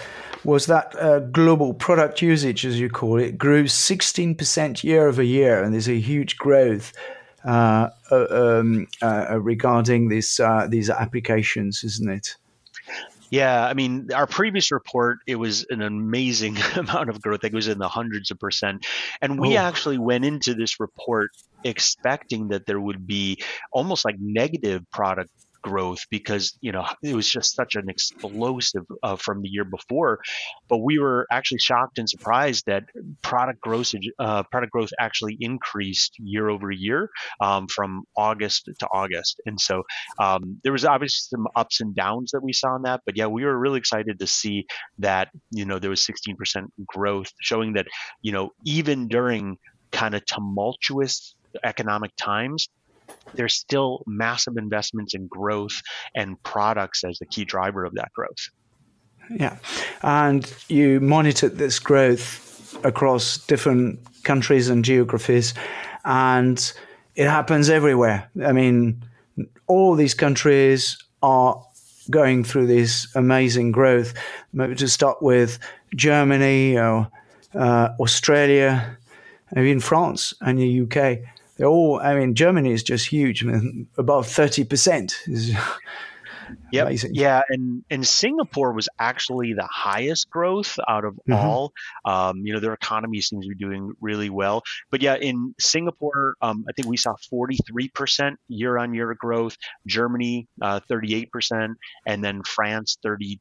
was 0.44 0.66
that 0.66 0.94
uh, 1.00 1.20
global 1.20 1.74
product 1.74 2.22
usage, 2.22 2.64
as 2.64 2.78
you 2.78 2.88
call 2.88 3.18
it, 3.18 3.38
grew 3.38 3.64
16% 3.64 4.84
year 4.84 5.08
over 5.08 5.22
year, 5.22 5.62
and 5.62 5.72
there's 5.72 5.88
a 5.88 5.98
huge 5.98 6.36
growth 6.36 6.92
uh, 7.44 7.88
uh 8.10 8.26
um, 8.30 8.86
uh, 9.00 9.38
regarding 9.40 10.08
this 10.08 10.40
uh, 10.40 10.66
these 10.68 10.90
applications, 10.90 11.84
isn't 11.84 12.10
it? 12.10 12.36
Yeah, 13.30 13.66
I 13.66 13.74
mean, 13.74 14.08
our 14.14 14.26
previous 14.26 14.72
report, 14.72 15.18
it 15.26 15.36
was 15.36 15.66
an 15.68 15.82
amazing 15.82 16.56
amount 16.76 17.10
of 17.10 17.20
growth. 17.20 17.44
It 17.44 17.52
was 17.52 17.68
in 17.68 17.78
the 17.78 17.88
hundreds 17.88 18.30
of 18.30 18.38
percent. 18.38 18.86
And 19.20 19.38
we 19.38 19.56
oh. 19.56 19.60
actually 19.60 19.98
went 19.98 20.24
into 20.24 20.54
this 20.54 20.80
report 20.80 21.30
expecting 21.64 22.48
that 22.48 22.66
there 22.66 22.80
would 22.80 23.06
be 23.06 23.42
almost 23.72 24.04
like 24.04 24.16
negative 24.18 24.88
product 24.90 25.30
growth 25.68 26.00
because 26.10 26.56
you 26.60 26.72
know 26.72 26.86
it 27.02 27.14
was 27.14 27.28
just 27.28 27.54
such 27.54 27.76
an 27.76 27.88
explosive 27.88 28.84
uh, 29.02 29.16
from 29.16 29.42
the 29.42 29.48
year 29.48 29.64
before. 29.64 30.20
But 30.68 30.78
we 30.78 30.98
were 30.98 31.26
actually 31.30 31.58
shocked 31.58 31.98
and 31.98 32.08
surprised 32.08 32.64
that 32.66 32.84
product 33.22 33.60
growth 33.60 33.92
uh, 34.18 34.42
product 34.44 34.72
growth 34.72 34.90
actually 34.98 35.36
increased 35.40 36.14
year 36.18 36.48
over 36.48 36.70
year 36.70 37.10
um, 37.40 37.66
from 37.68 38.02
august 38.16 38.68
to 38.78 38.86
august. 38.92 39.40
And 39.46 39.60
so 39.60 39.82
um, 40.18 40.60
there 40.62 40.72
was 40.72 40.84
obviously 40.84 41.36
some 41.36 41.46
ups 41.56 41.80
and 41.80 41.94
downs 41.94 42.30
that 42.32 42.42
we 42.42 42.52
saw 42.52 42.76
in 42.76 42.82
that 42.82 43.00
but 43.04 43.16
yeah 43.16 43.26
we 43.26 43.44
were 43.44 43.58
really 43.58 43.78
excited 43.78 44.18
to 44.18 44.26
see 44.26 44.66
that 44.98 45.28
you 45.50 45.64
know 45.64 45.78
there 45.78 45.90
was 45.90 46.06
16% 46.06 46.66
growth 46.86 47.32
showing 47.40 47.74
that 47.74 47.86
you 48.22 48.32
know 48.32 48.50
even 48.64 49.08
during 49.08 49.58
kind 49.90 50.14
of 50.14 50.24
tumultuous 50.26 51.34
economic 51.64 52.10
times 52.16 52.68
there's 53.34 53.54
still 53.54 54.02
massive 54.06 54.56
investments 54.56 55.14
in 55.14 55.26
growth 55.26 55.80
and 56.14 56.42
products 56.42 57.04
as 57.04 57.18
the 57.18 57.26
key 57.26 57.44
driver 57.44 57.84
of 57.84 57.94
that 57.94 58.12
growth. 58.12 58.48
Yeah. 59.30 59.56
And 60.02 60.52
you 60.68 61.00
monitor 61.00 61.48
this 61.48 61.78
growth 61.78 62.74
across 62.84 63.38
different 63.38 64.00
countries 64.24 64.68
and 64.68 64.84
geographies, 64.84 65.54
and 66.04 66.72
it 67.14 67.28
happens 67.28 67.68
everywhere. 67.68 68.30
I 68.44 68.52
mean, 68.52 69.02
all 69.66 69.94
these 69.94 70.14
countries 70.14 70.96
are 71.22 71.62
going 72.10 72.44
through 72.44 72.66
this 72.66 73.06
amazing 73.14 73.72
growth. 73.72 74.14
Maybe 74.52 74.74
to 74.76 74.88
start 74.88 75.22
with 75.22 75.58
Germany 75.94 76.78
or 76.78 77.08
uh, 77.54 77.90
Australia, 78.00 78.96
maybe 79.54 79.70
in 79.70 79.80
France 79.80 80.32
and 80.40 80.58
the 80.58 80.82
UK 80.82 81.18
they're 81.58 81.68
all. 81.68 82.00
I 82.00 82.14
mean, 82.14 82.34
Germany 82.34 82.72
is 82.72 82.82
just 82.82 83.08
huge. 83.08 83.44
I 83.44 83.48
mean, 83.48 83.88
above 83.98 84.26
thirty 84.28 84.64
percent 84.64 85.14
is 85.26 85.54
Yep. 86.72 86.86
Amazing. 86.86 87.10
Yeah, 87.14 87.42
and 87.48 87.84
and 87.90 88.06
Singapore 88.06 88.72
was 88.72 88.88
actually 88.98 89.54
the 89.54 89.68
highest 89.70 90.30
growth 90.30 90.78
out 90.88 91.04
of 91.04 91.14
mm-hmm. 91.14 91.32
all. 91.32 91.72
Um, 92.04 92.42
you 92.44 92.52
know, 92.52 92.60
their 92.60 92.72
economy 92.72 93.20
seems 93.20 93.46
to 93.46 93.50
be 93.50 93.56
doing 93.56 93.92
really 94.00 94.30
well. 94.30 94.62
But 94.90 95.02
yeah, 95.02 95.16
in 95.16 95.54
Singapore, 95.58 96.34
um, 96.42 96.64
I 96.68 96.72
think 96.72 96.88
we 96.88 96.96
saw 96.96 97.14
43% 97.32 98.34
year-on-year 98.48 99.16
growth. 99.18 99.56
Germany, 99.86 100.46
uh, 100.60 100.80
38%, 100.90 101.74
and 102.06 102.24
then 102.24 102.42
France, 102.42 102.98
32% 103.04 103.38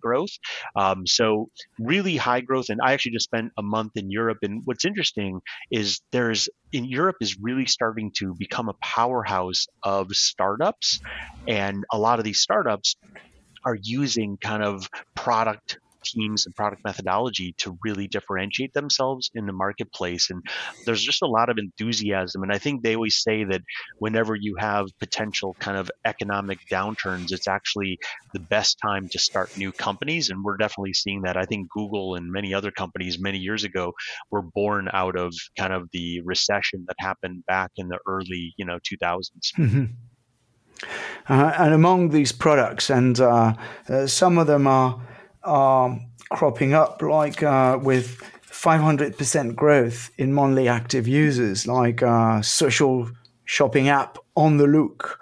growth. 0.00 0.30
Um, 0.76 1.06
so 1.06 1.50
really 1.78 2.16
high 2.16 2.40
growth. 2.40 2.66
And 2.70 2.80
I 2.82 2.92
actually 2.92 3.12
just 3.12 3.24
spent 3.24 3.52
a 3.56 3.62
month 3.62 3.92
in 3.96 4.10
Europe. 4.10 4.38
And 4.42 4.62
what's 4.64 4.84
interesting 4.84 5.40
is 5.70 6.00
there's 6.12 6.48
in 6.72 6.84
Europe 6.84 7.16
is 7.20 7.38
really 7.40 7.66
starting 7.66 8.10
to 8.18 8.34
become 8.34 8.68
a 8.68 8.74
powerhouse 8.74 9.66
of 9.82 10.12
startups, 10.12 11.00
and 11.46 11.84
a 11.92 11.98
lot 11.98 12.18
of 12.18 12.24
these 12.24 12.40
startups 12.40 12.96
are 13.64 13.76
using 13.82 14.36
kind 14.36 14.62
of 14.62 14.88
product 15.14 15.78
teams 16.12 16.46
and 16.46 16.54
product 16.54 16.82
methodology 16.84 17.54
to 17.58 17.78
really 17.84 18.08
differentiate 18.08 18.72
themselves 18.74 19.30
in 19.34 19.46
the 19.46 19.52
marketplace. 19.52 20.30
And 20.30 20.42
there's 20.84 21.02
just 21.02 21.22
a 21.22 21.26
lot 21.26 21.48
of 21.48 21.58
enthusiasm. 21.58 22.42
And 22.42 22.52
I 22.52 22.58
think 22.58 22.82
they 22.82 22.94
always 22.94 23.22
say 23.22 23.44
that 23.44 23.62
whenever 23.98 24.34
you 24.34 24.56
have 24.56 24.86
potential 24.98 25.56
kind 25.58 25.76
of 25.76 25.90
economic 26.04 26.58
downturns, 26.70 27.32
it's 27.32 27.48
actually 27.48 27.98
the 28.32 28.40
best 28.40 28.78
time 28.80 29.08
to 29.10 29.18
start 29.18 29.56
new 29.56 29.72
companies. 29.72 30.30
And 30.30 30.42
we're 30.44 30.56
definitely 30.56 30.94
seeing 30.94 31.22
that. 31.22 31.36
I 31.36 31.44
think 31.44 31.68
Google 31.70 32.14
and 32.14 32.30
many 32.30 32.54
other 32.54 32.70
companies 32.70 33.18
many 33.18 33.38
years 33.38 33.64
ago 33.64 33.92
were 34.30 34.42
born 34.42 34.88
out 34.92 35.16
of 35.16 35.32
kind 35.58 35.72
of 35.72 35.88
the 35.92 36.20
recession 36.24 36.84
that 36.88 36.96
happened 36.98 37.44
back 37.46 37.70
in 37.76 37.88
the 37.88 37.98
early, 38.06 38.54
you 38.56 38.64
know, 38.64 38.78
2000s. 38.78 39.28
Mm-hmm. 39.56 39.84
Uh, 41.28 41.52
and 41.58 41.74
among 41.74 42.10
these 42.10 42.32
products, 42.32 42.90
and 42.90 43.20
uh, 43.20 43.54
uh, 43.88 44.06
some 44.06 44.38
of 44.38 44.46
them 44.46 44.66
are, 44.66 45.00
are 45.48 45.98
cropping 46.30 46.74
up, 46.74 47.00
like 47.02 47.42
uh, 47.42 47.78
with 47.80 48.22
500% 48.50 49.54
growth 49.54 50.10
in 50.18 50.32
monthly 50.32 50.68
active 50.68 51.08
users, 51.08 51.66
like 51.66 52.02
uh, 52.02 52.42
social 52.42 53.08
shopping 53.44 53.88
app 53.88 54.18
On 54.36 54.58
the 54.58 54.66
Look, 54.66 55.20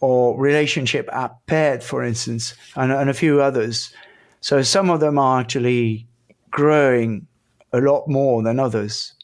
or 0.00 0.38
relationship 0.38 1.08
app 1.12 1.44
Paired, 1.46 1.82
for 1.82 2.04
instance, 2.04 2.54
and, 2.76 2.92
and 2.92 3.10
a 3.10 3.14
few 3.14 3.40
others. 3.40 3.92
So 4.40 4.62
some 4.62 4.90
of 4.90 5.00
them 5.00 5.18
are 5.18 5.40
actually 5.40 6.06
growing 6.50 7.26
a 7.72 7.80
lot 7.80 8.08
more 8.08 8.42
than 8.42 8.60
others. 8.60 9.15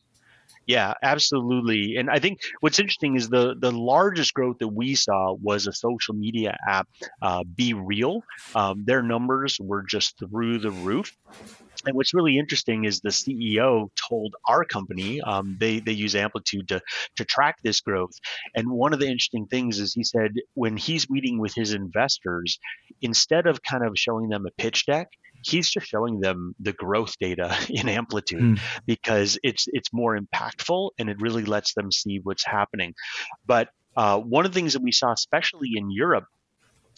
Yeah, 0.73 0.95
absolutely. 1.03 1.97
And 1.97 2.09
I 2.09 2.19
think 2.19 2.41
what's 2.61 2.79
interesting 2.79 3.15
is 3.17 3.29
the 3.29 3.55
the 3.61 3.71
largest 3.73 4.33
growth 4.33 4.57
that 4.61 4.69
we 4.69 4.95
saw 4.95 5.35
was 5.35 5.67
a 5.67 5.73
social 5.73 6.15
media 6.15 6.57
app, 6.67 6.89
uh, 7.21 7.43
BeReal. 7.59 8.23
Um, 8.55 8.85
their 8.87 9.03
numbers 9.03 9.59
were 9.61 9.83
just 9.83 10.19
through 10.19 10.61
the 10.61 10.71
roof. 10.71 11.15
And 11.87 11.95
what's 11.95 12.15
really 12.15 12.39
interesting 12.39 12.85
is 12.85 13.01
the 13.01 13.11
CEO 13.11 13.89
told 14.09 14.35
our 14.49 14.65
company 14.65 15.21
um, 15.21 15.57
they 15.61 15.81
they 15.81 15.93
use 15.93 16.15
Amplitude 16.17 16.69
to 16.69 16.81
to 17.17 17.25
track 17.27 17.57
this 17.63 17.83
growth. 17.83 18.15
And 18.55 18.71
one 18.71 18.95
of 18.95 19.01
the 19.01 19.09
interesting 19.09 19.47
things 19.49 19.79
is 19.79 19.93
he 19.93 20.05
said 20.05 20.31
when 20.55 20.79
he's 20.79 21.11
meeting 21.11 21.39
with 21.39 21.55
his 21.55 21.75
investors, 21.75 22.59
instead 23.03 23.47
of 23.47 23.63
kind 23.63 23.85
of 23.85 23.93
showing 23.97 24.31
them 24.31 24.47
a 24.47 24.53
pitch 24.63 24.87
deck, 24.87 25.09
he's 25.43 25.71
just 25.71 25.87
showing 25.87 26.21
them 26.21 26.55
the 26.61 26.73
growth 26.73 27.17
data 27.19 27.57
in 27.69 27.89
amplitude 27.89 28.41
mm. 28.41 28.61
because 28.87 29.39
it's 29.43 29.67
it's 29.73 29.93
more 29.93 30.19
impactful 30.19 30.91
and 30.99 31.09
it 31.09 31.21
really 31.21 31.45
lets 31.45 31.75
them 31.75 31.91
see 31.91 32.21
what's 32.23 32.45
happening 32.45 32.95
but 33.47 33.69
uh, 33.97 34.19
one 34.19 34.47
of 34.47 34.53
the 34.53 34.59
things 34.59 34.73
that 34.73 34.83
we 34.83 34.93
saw 34.93 35.13
especially 35.13 35.73
in 35.77 35.91
europe 35.91 36.25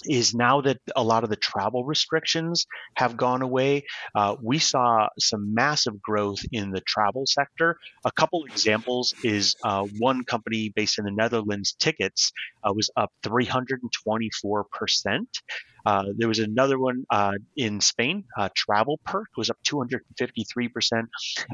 is 0.06 0.34
now 0.34 0.60
that 0.60 0.78
a 0.96 1.02
lot 1.02 1.24
of 1.24 1.30
the 1.30 1.36
travel 1.36 1.84
restrictions 1.84 2.66
have 2.96 3.16
gone 3.16 3.42
away, 3.42 3.84
uh, 4.14 4.36
we 4.42 4.58
saw 4.58 5.08
some 5.18 5.54
massive 5.54 6.00
growth 6.02 6.40
in 6.52 6.70
the 6.70 6.80
travel 6.80 7.24
sector. 7.26 7.78
A 8.04 8.12
couple 8.12 8.44
examples 8.44 9.14
is 9.22 9.54
uh, 9.64 9.86
one 9.98 10.24
company 10.24 10.72
based 10.74 10.98
in 10.98 11.04
the 11.04 11.10
Netherlands, 11.10 11.76
Tiqets, 11.80 12.32
uh, 12.64 12.72
was 12.72 12.90
up 12.96 13.12
324 13.22 14.64
percent. 14.64 15.28
Uh, 15.84 16.04
there 16.16 16.28
was 16.28 16.38
another 16.38 16.78
one 16.78 17.04
uh, 17.10 17.32
in 17.56 17.80
Spain, 17.80 18.24
uh, 18.38 18.48
TravelPerk 18.50 19.24
was 19.36 19.50
up 19.50 19.58
253%. 19.66 21.02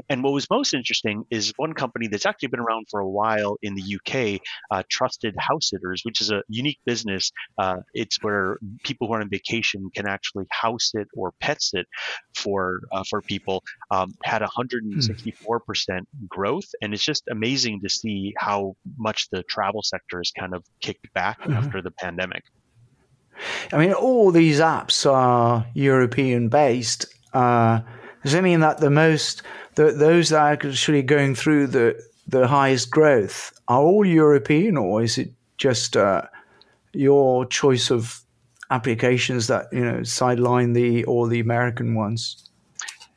And 0.09 0.23
what 0.23 0.33
was 0.33 0.49
most 0.49 0.73
interesting 0.73 1.25
is 1.29 1.53
one 1.57 1.73
company 1.73 2.07
that's 2.07 2.25
actually 2.25 2.49
been 2.49 2.59
around 2.59 2.87
for 2.89 2.99
a 2.99 3.09
while 3.09 3.57
in 3.61 3.75
the 3.75 3.81
UK, 3.81 4.41
uh, 4.71 4.83
TrustedHousesitters, 4.91 6.03
which 6.03 6.21
is 6.21 6.31
a 6.31 6.43
unique 6.47 6.79
business. 6.85 7.31
Uh, 7.57 7.77
it's 7.93 8.21
where 8.21 8.57
people 8.83 9.07
who 9.07 9.13
are 9.13 9.21
on 9.21 9.29
vacation 9.29 9.89
can 9.93 10.07
actually 10.07 10.45
house 10.49 10.91
it 10.93 11.07
or 11.15 11.33
pet 11.39 11.61
sit 11.61 11.87
for 12.35 12.81
uh, 12.91 13.03
for 13.09 13.21
people. 13.21 13.63
Um, 13.89 14.13
had 14.23 14.41
164% 14.41 15.31
mm. 15.35 16.03
growth, 16.27 16.69
and 16.81 16.93
it's 16.93 17.03
just 17.03 17.23
amazing 17.29 17.81
to 17.81 17.89
see 17.89 18.33
how 18.37 18.75
much 18.97 19.29
the 19.31 19.43
travel 19.43 19.81
sector 19.83 20.19
has 20.19 20.31
kind 20.31 20.53
of 20.53 20.63
kicked 20.79 21.11
back 21.13 21.39
mm-hmm. 21.41 21.53
after 21.53 21.81
the 21.81 21.91
pandemic. 21.91 22.43
I 23.71 23.77
mean, 23.77 23.93
all 23.93 24.31
these 24.31 24.59
apps 24.59 25.09
are 25.09 25.65
European 25.73 26.49
based. 26.49 27.05
Uh, 27.33 27.81
does 28.23 28.33
it 28.33 28.43
mean 28.43 28.59
that 28.59 28.79
the 28.79 28.89
most, 28.89 29.41
the, 29.75 29.91
those 29.91 30.29
that 30.29 30.41
are 30.41 30.51
actually 30.51 31.01
going 31.01 31.35
through 31.35 31.67
the, 31.67 32.01
the 32.27 32.47
highest 32.47 32.91
growth 32.91 33.51
are 33.67 33.81
all 33.81 34.05
European, 34.05 34.77
or 34.77 35.03
is 35.03 35.17
it 35.17 35.31
just 35.57 35.97
uh, 35.97 36.23
your 36.93 37.45
choice 37.45 37.89
of 37.89 38.21
applications 38.69 39.47
that 39.47 39.67
you 39.71 39.83
know 39.83 40.01
sideline 40.03 40.73
the 40.73 41.03
or 41.05 41.27
the 41.27 41.39
American 41.39 41.95
ones? 41.95 42.49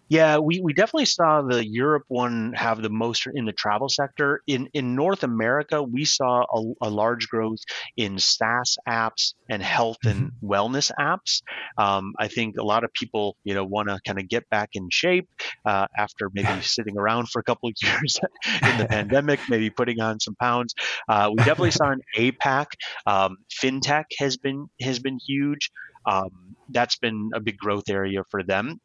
Yeah, 0.08 0.38
we, 0.38 0.60
we 0.62 0.74
definitely 0.74 1.06
saw 1.06 1.42
the 1.42 1.66
Europe 1.66 2.04
one 2.08 2.52
have 2.54 2.82
the 2.82 2.90
most 2.90 3.26
in 3.34 3.46
the 3.46 3.52
travel 3.52 3.88
sector. 3.88 4.42
In 4.46 4.68
in 4.74 4.94
North 4.94 5.22
America, 5.22 5.82
we 5.82 6.04
saw 6.04 6.42
a, 6.42 6.86
a 6.88 6.90
large 6.90 7.28
growth 7.28 7.60
in 7.96 8.18
SaaS 8.18 8.76
apps 8.86 9.32
and 9.48 9.62
health 9.62 9.96
and 10.04 10.30
mm-hmm. 10.30 10.46
wellness 10.46 10.90
apps. 11.00 11.42
Um, 11.78 12.12
I 12.18 12.28
think 12.28 12.56
a 12.58 12.62
lot 12.62 12.84
of 12.84 12.92
people, 12.92 13.36
you 13.44 13.54
know, 13.54 13.64
want 13.64 13.88
to 13.88 13.98
kind 14.06 14.18
of 14.18 14.28
get 14.28 14.48
back 14.50 14.70
in 14.74 14.88
shape 14.92 15.28
uh, 15.64 15.86
after 15.96 16.30
maybe 16.34 16.60
sitting 16.62 16.98
around 16.98 17.30
for 17.30 17.38
a 17.38 17.44
couple 17.44 17.70
of 17.70 17.74
years 17.82 18.20
in 18.62 18.78
the 18.78 18.86
pandemic, 18.88 19.40
maybe 19.48 19.70
putting 19.70 20.00
on 20.00 20.20
some 20.20 20.34
pounds. 20.34 20.74
Uh, 21.08 21.30
we 21.30 21.36
definitely 21.38 21.70
saw 21.70 21.90
an 21.90 22.00
APAC. 22.16 22.66
Um, 23.06 23.38
FinTech 23.62 24.04
has 24.18 24.36
been 24.36 24.66
has 24.82 24.98
been 24.98 25.18
huge. 25.26 25.70
Um, 26.06 26.56
that's 26.68 26.98
been 26.98 27.30
a 27.34 27.40
big 27.40 27.56
growth 27.56 27.88
area 27.88 28.22
for 28.30 28.42
them 28.42 28.80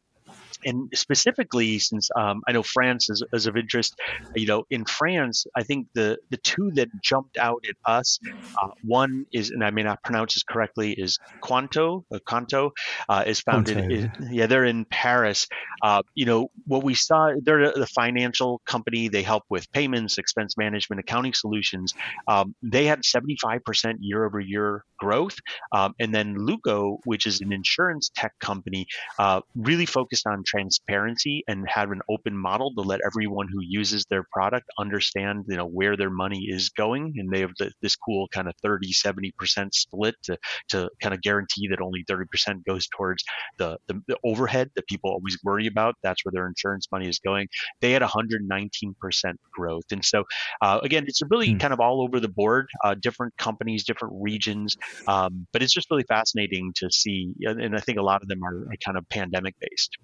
and 0.64 0.88
specifically 0.94 1.78
since 1.78 2.08
um, 2.16 2.42
I 2.46 2.52
know 2.52 2.62
France 2.62 3.10
is, 3.10 3.22
is, 3.32 3.46
of 3.46 3.56
interest, 3.56 3.98
you 4.34 4.46
know, 4.46 4.64
in 4.70 4.84
France, 4.84 5.46
I 5.56 5.62
think 5.62 5.88
the 5.94 6.18
the 6.30 6.36
two 6.38 6.70
that 6.74 6.88
jumped 7.02 7.36
out 7.36 7.64
at 7.68 7.76
us, 7.84 8.18
uh, 8.60 8.68
one 8.84 9.26
is, 9.32 9.50
and 9.50 9.64
I 9.64 9.70
may 9.70 9.82
not 9.82 10.02
pronounce 10.02 10.34
this 10.34 10.42
correctly, 10.42 10.92
is 10.92 11.18
Quanto. 11.40 12.04
Uh, 12.12 12.18
Qonto 12.26 12.70
uh, 13.08 13.24
is 13.26 13.40
founded, 13.40 13.78
in, 13.78 14.12
yeah, 14.30 14.46
they're 14.46 14.64
in 14.64 14.84
Paris. 14.84 15.46
Uh, 15.82 16.02
you 16.14 16.26
know, 16.26 16.50
what 16.66 16.84
we 16.84 16.94
saw, 16.94 17.32
they're 17.42 17.72
the 17.72 17.86
financial 17.86 18.60
company. 18.66 19.08
They 19.08 19.22
help 19.22 19.44
with 19.48 19.70
payments, 19.72 20.18
expense 20.18 20.56
management, 20.56 21.00
accounting 21.00 21.34
solutions. 21.34 21.94
Um, 22.28 22.54
they 22.62 22.84
had 22.84 23.02
75% 23.02 23.94
year 24.00 24.24
over 24.24 24.40
year 24.40 24.84
growth, 24.98 25.36
um, 25.72 25.94
and 25.98 26.14
then 26.14 26.36
Luko, 26.36 26.98
which 27.04 27.26
is 27.26 27.40
an 27.40 27.52
insurance 27.52 28.10
tech 28.14 28.32
company, 28.40 28.86
uh, 29.18 29.40
really 29.54 29.86
focused 29.86 30.26
on 30.26 30.39
transparency 30.44 31.42
and 31.48 31.66
have 31.68 31.90
an 31.90 32.00
open 32.08 32.36
model 32.36 32.72
to 32.74 32.82
let 32.82 33.00
everyone 33.04 33.48
who 33.48 33.60
uses 33.62 34.04
their 34.10 34.24
product 34.32 34.66
understand 34.78 35.44
you 35.48 35.56
know 35.56 35.66
where 35.66 35.96
their 35.96 36.10
money 36.10 36.46
is 36.48 36.70
going. 36.70 37.14
And 37.16 37.30
they 37.32 37.40
have 37.40 37.52
the, 37.58 37.72
this 37.82 37.96
cool 37.96 38.28
kind 38.28 38.48
of 38.48 38.54
30 38.62 38.92
70% 38.92 39.74
split 39.74 40.14
to, 40.24 40.38
to 40.70 40.90
kind 41.02 41.14
of 41.14 41.22
guarantee 41.22 41.68
that 41.68 41.80
only 41.80 42.04
30% 42.10 42.64
goes 42.66 42.88
towards 42.88 43.24
the, 43.58 43.78
the, 43.86 44.00
the 44.08 44.16
overhead 44.24 44.70
that 44.76 44.86
people 44.86 45.10
always 45.10 45.38
worry 45.42 45.66
about. 45.66 45.94
That's 46.02 46.24
where 46.24 46.32
their 46.32 46.46
insurance 46.46 46.88
money 46.92 47.08
is 47.08 47.18
going. 47.18 47.48
They 47.80 47.92
had 47.92 48.02
119% 48.02 49.34
growth. 49.52 49.84
And 49.90 50.04
so 50.04 50.24
uh, 50.60 50.80
again 50.82 51.04
it's 51.06 51.20
really 51.30 51.54
mm. 51.54 51.60
kind 51.60 51.72
of 51.72 51.80
all 51.80 52.02
over 52.02 52.20
the 52.20 52.28
board 52.28 52.68
uh, 52.84 52.94
different 52.94 53.36
companies 53.36 53.84
different 53.84 54.14
regions 54.20 54.76
um, 55.06 55.46
but 55.52 55.62
it's 55.62 55.72
just 55.72 55.90
really 55.90 56.04
fascinating 56.04 56.72
to 56.76 56.90
see. 56.90 57.32
And 57.44 57.76
i 57.76 57.80
think 57.80 57.98
a 57.98 58.02
lot 58.02 58.22
of 58.22 58.28
them 58.28 58.42
are, 58.42 58.66
are 58.70 58.76
kind 58.84 58.96
of 58.96 59.08
pandemic 59.08 59.54
based 59.60 59.96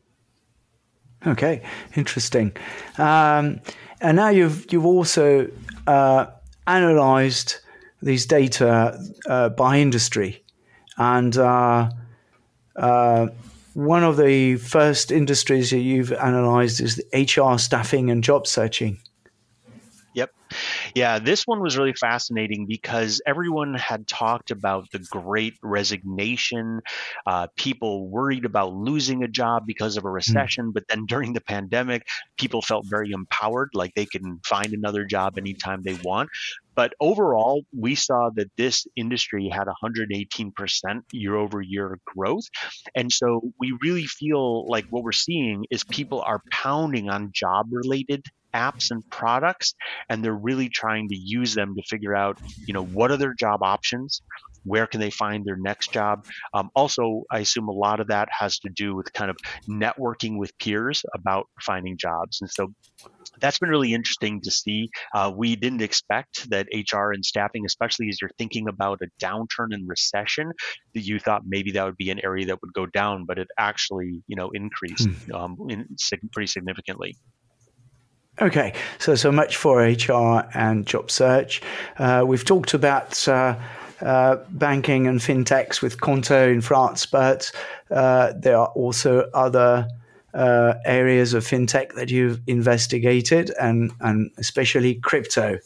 Okay, 1.26 1.62
interesting. 1.96 2.56
Um, 2.98 3.60
and 4.00 4.16
now 4.16 4.28
you've 4.28 4.72
you've 4.72 4.86
also 4.86 5.50
uh, 5.86 6.26
analysed 6.66 7.60
these 8.02 8.26
data 8.26 9.00
uh, 9.28 9.48
by 9.50 9.78
industry, 9.78 10.44
and 10.98 11.36
uh, 11.36 11.90
uh 12.76 13.26
one 13.74 14.02
of 14.02 14.16
the 14.16 14.56
first 14.56 15.12
industries 15.12 15.70
that 15.70 15.80
you've 15.80 16.10
analysed 16.10 16.80
is 16.80 16.96
the 16.96 17.04
HR 17.12 17.58
staffing 17.58 18.10
and 18.10 18.24
job 18.24 18.46
searching. 18.46 18.98
Yeah, 20.96 21.18
this 21.18 21.46
one 21.46 21.60
was 21.60 21.76
really 21.76 21.92
fascinating 21.92 22.64
because 22.66 23.20
everyone 23.26 23.74
had 23.74 24.08
talked 24.08 24.50
about 24.50 24.90
the 24.92 24.98
great 25.10 25.52
resignation, 25.62 26.80
uh, 27.26 27.48
people 27.54 28.08
worried 28.08 28.46
about 28.46 28.72
losing 28.72 29.22
a 29.22 29.28
job 29.28 29.66
because 29.66 29.98
of 29.98 30.06
a 30.06 30.08
hmm. 30.08 30.14
recession. 30.14 30.68
Mm. 30.68 30.72
But 30.72 30.84
then 30.88 31.04
during 31.04 31.34
the 31.34 31.42
pandemic, 31.42 32.06
people 32.38 32.62
felt 32.62 32.86
very 32.88 33.10
empowered, 33.10 33.72
like 33.74 33.92
they 33.94 34.06
can 34.06 34.40
find 34.46 34.72
another 34.72 35.04
job 35.04 35.36
anytime 35.36 35.82
they 35.82 35.98
want. 36.02 36.30
But 36.74 36.94
overall, 36.98 37.62
we 37.78 37.94
saw 37.94 38.30
that 38.36 38.50
this 38.56 38.86
industry 38.96 39.50
had 39.50 39.66
118% 39.66 41.02
year 41.12 41.34
over 41.34 41.60
year 41.60 41.98
growth. 42.06 42.44
And 42.94 43.12
so 43.12 43.42
we 43.60 43.76
really 43.82 44.06
feel 44.06 44.66
like 44.66 44.86
what 44.88 45.02
we're 45.02 45.12
seeing 45.12 45.66
is 45.70 45.84
people 45.84 46.22
are 46.22 46.40
pounding 46.50 47.10
on 47.10 47.32
job 47.34 47.66
related 47.70 48.24
apps 48.56 48.90
and 48.90 49.08
products 49.10 49.74
and 50.08 50.24
they're 50.24 50.42
really 50.50 50.68
trying 50.68 51.08
to 51.08 51.16
use 51.16 51.54
them 51.54 51.74
to 51.76 51.82
figure 51.82 52.14
out 52.14 52.38
you 52.66 52.72
know 52.72 52.84
what 52.84 53.10
are 53.10 53.18
their 53.18 53.34
job 53.34 53.62
options 53.62 54.22
where 54.64 54.86
can 54.86 54.98
they 54.98 55.10
find 55.10 55.44
their 55.44 55.58
next 55.58 55.92
job 55.92 56.24
um, 56.54 56.70
also 56.74 57.22
i 57.30 57.40
assume 57.40 57.68
a 57.68 57.72
lot 57.86 58.00
of 58.00 58.08
that 58.08 58.28
has 58.30 58.58
to 58.58 58.70
do 58.74 58.94
with 58.96 59.12
kind 59.12 59.30
of 59.30 59.36
networking 59.68 60.38
with 60.38 60.56
peers 60.58 61.04
about 61.14 61.46
finding 61.60 61.96
jobs 61.98 62.38
and 62.40 62.50
so 62.50 62.72
that's 63.40 63.58
been 63.58 63.68
really 63.68 63.92
interesting 63.92 64.40
to 64.42 64.50
see. 64.50 64.88
Uh, 65.14 65.32
we 65.34 65.56
didn't 65.56 65.82
expect 65.82 66.48
that 66.50 66.66
HR 66.72 67.12
and 67.12 67.24
staffing, 67.24 67.64
especially 67.66 68.08
as 68.08 68.20
you're 68.20 68.30
thinking 68.38 68.68
about 68.68 69.00
a 69.02 69.24
downturn 69.24 69.72
and 69.72 69.88
recession, 69.88 70.52
that 70.94 71.02
you 71.02 71.18
thought 71.18 71.42
maybe 71.46 71.72
that 71.72 71.84
would 71.84 71.96
be 71.96 72.10
an 72.10 72.20
area 72.24 72.46
that 72.46 72.60
would 72.62 72.72
go 72.72 72.86
down, 72.86 73.24
but 73.26 73.38
it 73.38 73.48
actually, 73.58 74.22
you 74.26 74.36
know, 74.36 74.50
increased 74.54 75.08
hmm. 75.08 75.34
um, 75.34 75.56
in, 75.68 75.86
pretty 76.32 76.46
significantly. 76.46 77.16
Okay, 78.40 78.74
so 78.98 79.14
so 79.14 79.32
much 79.32 79.56
for 79.56 79.78
HR 79.80 80.46
and 80.52 80.86
job 80.86 81.10
search. 81.10 81.62
Uh, 81.98 82.22
we've 82.26 82.44
talked 82.44 82.74
about 82.74 83.26
uh, 83.26 83.56
uh, 84.02 84.36
banking 84.50 85.06
and 85.06 85.20
fintechs 85.20 85.80
with 85.80 86.00
Qonto 86.00 86.52
in 86.52 86.60
France, 86.60 87.06
but 87.06 87.50
uh, 87.90 88.34
there 88.36 88.58
are 88.58 88.66
also 88.68 89.30
other 89.32 89.88
uh, 90.34 90.74
areas 90.84 91.32
of 91.32 91.44
fintech 91.44 91.94
that 91.94 92.10
you've 92.10 92.42
investigated, 92.46 93.52
and 93.58 93.90
and 94.00 94.30
especially 94.36 94.96
crypto. 94.96 95.58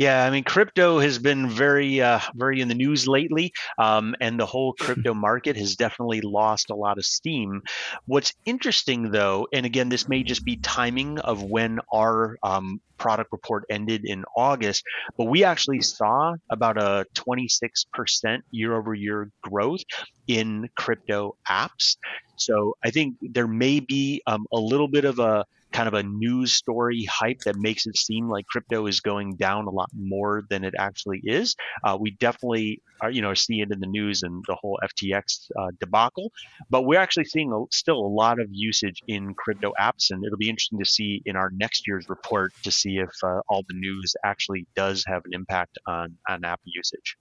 Yeah, 0.00 0.24
I 0.24 0.30
mean, 0.30 0.44
crypto 0.44 0.98
has 0.98 1.18
been 1.18 1.46
very, 1.50 2.00
uh, 2.00 2.20
very 2.34 2.62
in 2.62 2.68
the 2.68 2.74
news 2.74 3.06
lately, 3.06 3.52
um, 3.76 4.14
and 4.18 4.40
the 4.40 4.46
whole 4.46 4.72
crypto 4.80 5.12
market 5.12 5.58
has 5.58 5.76
definitely 5.76 6.22
lost 6.22 6.70
a 6.70 6.74
lot 6.74 6.96
of 6.96 7.04
steam. 7.04 7.60
What's 8.06 8.32
interesting, 8.46 9.10
though, 9.10 9.46
and 9.52 9.66
again, 9.66 9.90
this 9.90 10.08
may 10.08 10.22
just 10.22 10.42
be 10.42 10.56
timing 10.56 11.18
of 11.18 11.42
when 11.42 11.80
our 11.92 12.38
um, 12.42 12.80
product 12.96 13.28
report 13.30 13.64
ended 13.68 14.06
in 14.06 14.24
August, 14.38 14.84
but 15.18 15.26
we 15.26 15.44
actually 15.44 15.82
saw 15.82 16.34
about 16.50 16.78
a 16.78 17.04
26% 17.14 18.38
year 18.52 18.74
over 18.74 18.94
year 18.94 19.28
growth 19.42 19.82
in 20.26 20.66
crypto 20.78 21.36
apps. 21.46 21.96
So 22.36 22.74
I 22.82 22.90
think 22.90 23.16
there 23.20 23.46
may 23.46 23.80
be 23.80 24.22
um, 24.26 24.46
a 24.50 24.58
little 24.58 24.88
bit 24.88 25.04
of 25.04 25.18
a 25.18 25.44
kind 25.72 25.88
of 25.88 25.94
a 25.94 26.02
news 26.02 26.52
story 26.52 27.04
hype 27.04 27.40
that 27.40 27.56
makes 27.56 27.86
it 27.86 27.96
seem 27.96 28.28
like 28.28 28.46
crypto 28.46 28.86
is 28.86 29.00
going 29.00 29.36
down 29.36 29.66
a 29.66 29.70
lot 29.70 29.88
more 29.94 30.42
than 30.50 30.64
it 30.64 30.74
actually 30.78 31.20
is. 31.24 31.54
Uh, 31.84 31.96
we 31.98 32.10
definitely 32.12 32.82
are, 33.00 33.10
you 33.10 33.22
know, 33.22 33.34
see 33.34 33.60
it 33.60 33.70
in 33.70 33.80
the 33.80 33.86
news 33.86 34.22
and 34.22 34.44
the 34.48 34.54
whole 34.54 34.78
FTX 34.82 35.50
uh, 35.58 35.68
debacle, 35.78 36.32
but 36.68 36.82
we're 36.82 36.98
actually 36.98 37.24
seeing 37.24 37.52
a, 37.52 37.74
still 37.74 37.98
a 37.98 38.12
lot 38.12 38.40
of 38.40 38.48
usage 38.50 39.00
in 39.08 39.34
crypto 39.34 39.72
apps, 39.80 40.10
and 40.10 40.24
it'll 40.24 40.38
be 40.38 40.48
interesting 40.48 40.78
to 40.78 40.84
see 40.84 41.22
in 41.24 41.36
our 41.36 41.50
next 41.54 41.86
year's 41.86 42.08
report 42.08 42.52
to 42.64 42.70
see 42.70 42.98
if 42.98 43.10
uh, 43.22 43.40
all 43.48 43.62
the 43.68 43.74
news 43.74 44.14
actually 44.24 44.66
does 44.74 45.04
have 45.06 45.22
an 45.24 45.32
impact 45.32 45.78
on 45.86 46.16
on 46.28 46.44
app 46.44 46.60
usage. 46.64 47.16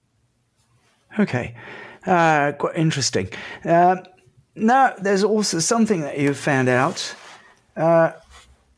Okay, 1.17 1.55
uh, 2.05 2.51
quite 2.53 2.75
interesting. 2.75 3.29
Uh, 3.63 3.97
now, 4.55 4.93
there's 5.01 5.23
also 5.23 5.59
something 5.59 6.01
that 6.01 6.19
you 6.19 6.33
found 6.33 6.69
out. 6.69 7.15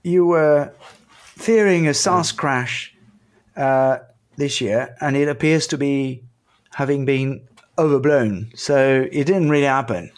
You 0.03 0.25
were 0.25 0.73
fearing 1.09 1.87
a 1.87 1.93
SaaS 1.93 2.31
crash 2.31 2.95
uh, 3.55 3.99
this 4.37 4.61
year, 4.61 4.95
and 5.01 5.15
it 5.15 5.27
appears 5.27 5.67
to 5.67 5.77
be 5.77 6.23
having 6.73 7.05
been 7.05 7.47
overblown. 7.77 8.51
So 8.55 9.07
it 9.11 9.25
didn't 9.25 9.49
really 9.49 9.65
happen. 9.65 10.11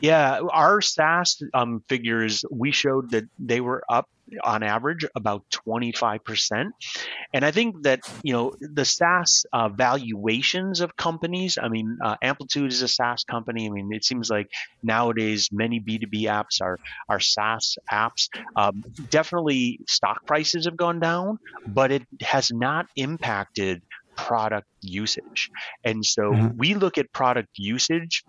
Yeah, 0.00 0.40
our 0.50 0.80
SaaS 0.80 1.40
um, 1.54 1.82
figures, 1.88 2.44
we 2.50 2.72
showed 2.72 3.10
that 3.12 3.24
they 3.38 3.60
were 3.60 3.84
up 3.88 4.08
on 4.42 4.62
average 4.62 5.04
about 5.14 5.44
25%. 5.50 6.70
And 7.32 7.44
I 7.44 7.50
think 7.50 7.82
that, 7.82 8.00
you 8.22 8.32
know, 8.32 8.54
the 8.60 8.84
SaaS 8.84 9.44
uh, 9.52 9.68
valuations 9.68 10.80
of 10.80 10.96
companies, 10.96 11.58
I 11.60 11.68
mean, 11.68 11.98
uh, 12.02 12.16
Amplitude 12.22 12.72
is 12.72 12.82
a 12.82 12.88
SaaS 12.88 13.24
company. 13.24 13.66
I 13.66 13.70
mean, 13.70 13.90
it 13.92 14.04
seems 14.04 14.30
like 14.30 14.48
nowadays 14.82 15.48
many 15.52 15.80
B2B 15.80 16.24
apps 16.24 16.60
are, 16.60 16.78
are 17.08 17.20
SaaS 17.20 17.76
apps. 17.90 18.28
Um, 18.56 18.84
definitely 19.10 19.80
stock 19.88 20.26
prices 20.26 20.64
have 20.64 20.76
gone 20.76 21.00
down, 21.00 21.38
but 21.66 21.92
it 21.92 22.02
has 22.20 22.50
not 22.52 22.86
impacted 22.96 23.82
product 24.16 24.68
usage. 24.82 25.50
And 25.84 26.04
so 26.04 26.22
mm-hmm. 26.22 26.56
we 26.56 26.74
look 26.74 26.98
at 26.98 27.12
product 27.12 27.50
usage 27.56 28.24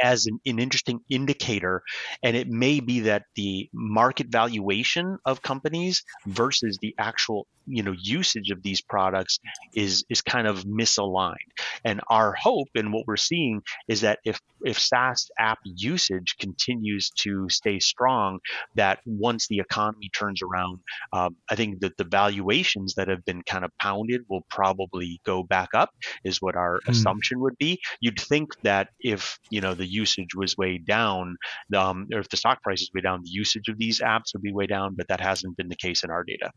as 0.00 0.26
an, 0.26 0.40
an, 0.46 0.58
interesting 0.58 1.00
indicator. 1.10 1.82
And 2.22 2.36
it 2.36 2.48
may 2.48 2.80
be 2.80 3.00
that 3.00 3.24
the 3.34 3.68
market 3.72 4.28
valuation 4.28 5.18
of 5.24 5.42
companies 5.42 6.04
versus 6.26 6.78
the 6.80 6.94
actual 6.98 7.46
you 7.66 7.82
know 7.82 7.94
usage 7.98 8.50
of 8.50 8.62
these 8.62 8.80
products 8.80 9.38
is 9.74 10.04
is 10.08 10.20
kind 10.20 10.46
of 10.46 10.64
misaligned. 10.64 11.36
And 11.84 12.00
our 12.08 12.32
hope 12.32 12.68
and 12.74 12.92
what 12.92 13.06
we're 13.06 13.16
seeing 13.16 13.62
is 13.88 14.02
that 14.02 14.18
if 14.24 14.40
if 14.64 14.78
SaaS 14.78 15.30
app 15.38 15.58
usage 15.64 16.36
continues 16.38 17.10
to 17.18 17.48
stay 17.48 17.78
strong, 17.78 18.38
that 18.74 19.00
once 19.06 19.46
the 19.48 19.58
economy 19.58 20.10
turns 20.12 20.40
around, 20.42 20.78
um, 21.12 21.36
I 21.50 21.56
think 21.56 21.80
that 21.80 21.96
the 21.96 22.04
valuations 22.04 22.94
that 22.94 23.08
have 23.08 23.24
been 23.24 23.42
kind 23.42 23.64
of 23.64 23.70
pounded 23.80 24.22
will 24.28 24.44
probably 24.50 25.20
go 25.24 25.42
back 25.42 25.70
up. 25.74 25.90
Is 26.24 26.40
what 26.40 26.56
our 26.56 26.80
mm. 26.80 26.88
assumption 26.88 27.40
would 27.40 27.58
be. 27.58 27.80
You'd 28.00 28.20
think 28.20 28.60
that 28.62 28.88
if 29.00 29.38
you 29.50 29.60
know 29.60 29.74
the 29.74 29.86
usage 29.92 30.34
was 30.34 30.56
way 30.56 30.78
down, 30.78 31.36
um, 31.76 32.08
or 32.12 32.20
if 32.20 32.28
the 32.28 32.36
stock 32.36 32.62
price 32.62 32.82
is 32.82 32.90
way 32.94 33.00
down, 33.00 33.22
the 33.22 33.30
usage 33.30 33.68
of 33.68 33.78
these 33.78 34.00
apps 34.00 34.32
would 34.32 34.42
be 34.42 34.52
way 34.52 34.66
down, 34.66 34.94
but 34.96 35.08
that 35.08 35.20
hasn't 35.20 35.56
been 35.56 35.68
the 35.68 35.76
case 35.76 36.04
in 36.04 36.10
our 36.10 36.24
data. 36.24 36.50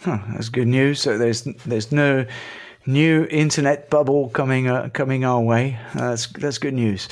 Huh, 0.00 0.18
that's 0.32 0.48
good 0.48 0.68
news. 0.68 1.00
So 1.00 1.18
there's 1.18 1.42
there's 1.66 1.92
no 1.92 2.26
new 2.86 3.26
internet 3.30 3.90
bubble 3.90 4.28
coming 4.30 4.68
uh, 4.68 4.88
coming 4.92 5.24
our 5.24 5.40
way. 5.40 5.78
Uh, 5.94 6.10
that's 6.10 6.26
that's 6.26 6.58
good 6.58 6.74
news. 6.74 7.08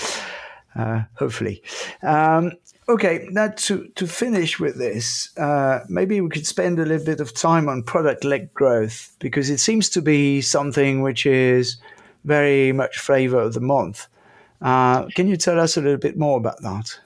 Uh, 0.74 1.02
hopefully. 1.16 1.62
Um, 2.02 2.52
okay, 2.88 3.28
now 3.30 3.48
to 3.48 3.88
to 3.94 4.06
finish 4.06 4.58
with 4.58 4.78
this, 4.78 5.36
uh, 5.38 5.80
maybe 5.88 6.20
we 6.20 6.30
could 6.30 6.46
spend 6.46 6.78
a 6.78 6.84
little 6.84 7.06
bit 7.06 7.20
of 7.20 7.34
time 7.34 7.68
on 7.68 7.82
product 7.82 8.24
led 8.24 8.52
growth 8.54 9.14
because 9.18 9.50
it 9.50 9.58
seems 9.58 9.88
to 9.90 10.02
be 10.02 10.40
something 10.40 11.02
which 11.02 11.26
is 11.26 11.76
very 12.24 12.72
much 12.72 12.98
flavor 12.98 13.40
of 13.40 13.54
the 13.54 13.60
month. 13.60 14.06
Uh, 14.62 15.06
can 15.08 15.26
you 15.26 15.36
tell 15.36 15.58
us 15.58 15.76
a 15.76 15.80
little 15.80 15.98
bit 15.98 16.16
more 16.16 16.38
about 16.38 16.60
that? 16.62 16.98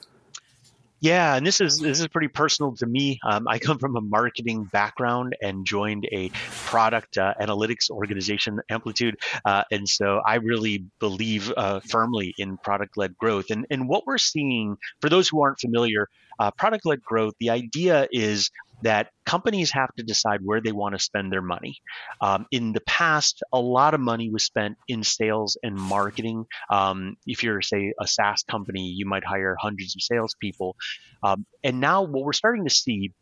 Yeah, 1.00 1.36
and 1.36 1.46
this 1.46 1.60
is 1.60 1.78
this 1.78 2.00
is 2.00 2.08
pretty 2.08 2.28
personal 2.28 2.74
to 2.76 2.86
me. 2.86 3.20
Um, 3.22 3.46
I 3.46 3.58
come 3.58 3.78
from 3.78 3.96
a 3.96 4.00
marketing 4.00 4.64
background 4.64 5.36
and 5.42 5.64
joined 5.66 6.08
a 6.10 6.30
product 6.64 7.18
uh, 7.18 7.34
analytics 7.40 7.90
organization, 7.90 8.60
Amplitude, 8.70 9.16
uh, 9.44 9.62
and 9.70 9.86
so 9.86 10.22
I 10.26 10.36
really 10.36 10.84
believe 10.98 11.52
uh, 11.54 11.80
firmly 11.80 12.34
in 12.38 12.56
product-led 12.56 13.16
growth. 13.18 13.50
And 13.50 13.66
and 13.70 13.88
what 13.88 14.06
we're 14.06 14.18
seeing, 14.18 14.78
for 15.02 15.10
those 15.10 15.28
who 15.28 15.42
aren't 15.42 15.60
familiar, 15.60 16.08
uh, 16.38 16.50
product-led 16.50 17.02
growth. 17.02 17.34
The 17.40 17.50
idea 17.50 18.08
is 18.10 18.50
that 18.82 19.08
companies 19.24 19.70
have 19.72 19.92
to 19.96 20.02
decide 20.02 20.40
where 20.42 20.60
they 20.60 20.72
want 20.72 20.94
to 20.94 20.98
spend 20.98 21.32
their 21.32 21.42
money. 21.42 21.78
Um, 22.20 22.46
in 22.50 22.72
the 22.72 22.80
past, 22.82 23.42
a 23.52 23.60
lot 23.60 23.94
of 23.94 24.00
money 24.00 24.30
was 24.30 24.44
spent 24.44 24.76
in 24.88 25.02
sales 25.02 25.56
and 25.62 25.74
marketing. 25.74 26.44
Um, 26.70 27.16
if 27.26 27.42
you're, 27.42 27.62
say, 27.62 27.92
a 28.00 28.06
SaaS 28.06 28.42
company, 28.42 28.88
you 28.88 29.06
might 29.06 29.24
hire 29.24 29.56
hundreds 29.58 29.96
of 29.96 30.02
salespeople. 30.02 30.76
Um, 31.22 31.46
and 31.64 31.80
now, 31.80 32.02
what 32.02 32.24
we're 32.24 32.32
starting 32.32 32.64
to 32.64 32.74
see 32.74 33.12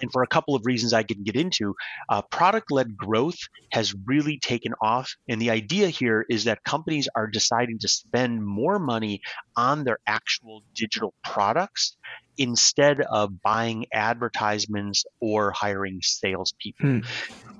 and 0.00 0.10
for 0.12 0.22
a 0.22 0.26
couple 0.26 0.54
of 0.54 0.64
reasons 0.64 0.92
I 0.92 1.02
can 1.02 1.22
get 1.22 1.36
into, 1.36 1.74
uh, 2.08 2.22
product 2.22 2.70
led 2.70 2.96
growth 2.96 3.38
has 3.72 3.94
really 4.06 4.38
taken 4.38 4.74
off. 4.80 5.14
And 5.28 5.40
the 5.40 5.50
idea 5.50 5.88
here 5.88 6.24
is 6.28 6.44
that 6.44 6.62
companies 6.64 7.08
are 7.14 7.26
deciding 7.26 7.78
to 7.80 7.88
spend 7.88 8.44
more 8.44 8.78
money 8.78 9.20
on 9.56 9.84
their 9.84 9.98
actual 10.06 10.62
digital 10.74 11.14
products 11.24 11.96
instead 12.38 13.00
of 13.00 13.42
buying 13.42 13.86
advertisements 13.92 15.04
or 15.20 15.50
hiring 15.50 16.00
salespeople. 16.02 16.86
Hmm. 16.86 16.98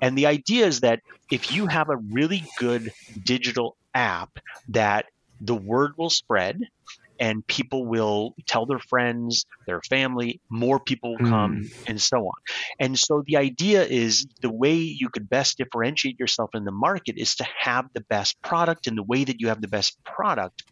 And 0.01 0.17
the 0.17 0.27
idea 0.27 0.65
is 0.67 0.81
that 0.81 1.01
if 1.31 1.51
you 1.51 1.67
have 1.67 1.89
a 1.89 1.97
really 1.97 2.43
good 2.57 2.91
digital 3.23 3.77
app, 3.93 4.39
that 4.69 5.05
the 5.39 5.55
word 5.55 5.93
will 5.97 6.09
spread 6.09 6.59
and 7.19 7.45
people 7.47 7.85
will 7.85 8.35
tell 8.47 8.65
their 8.65 8.79
friends, 8.79 9.45
their 9.67 9.81
family, 9.81 10.41
more 10.49 10.79
people 10.79 11.11
will 11.11 11.29
come, 11.29 11.63
mm. 11.63 11.83
and 11.87 12.01
so 12.01 12.17
on. 12.17 12.33
And 12.79 12.97
so 12.97 13.23
the 13.25 13.37
idea 13.37 13.83
is 13.83 14.25
the 14.41 14.51
way 14.51 14.73
you 14.73 15.09
could 15.09 15.29
best 15.29 15.57
differentiate 15.57 16.19
yourself 16.19 16.49
in 16.53 16.65
the 16.65 16.71
market 16.71 17.17
is 17.17 17.35
to 17.35 17.45
have 17.59 17.85
the 17.93 18.01
best 18.01 18.41
product, 18.41 18.87
and 18.87 18.97
the 18.97 19.03
way 19.03 19.23
that 19.23 19.39
you 19.39 19.47
have 19.49 19.61
the 19.61 19.67
best 19.67 20.03
product 20.03 20.63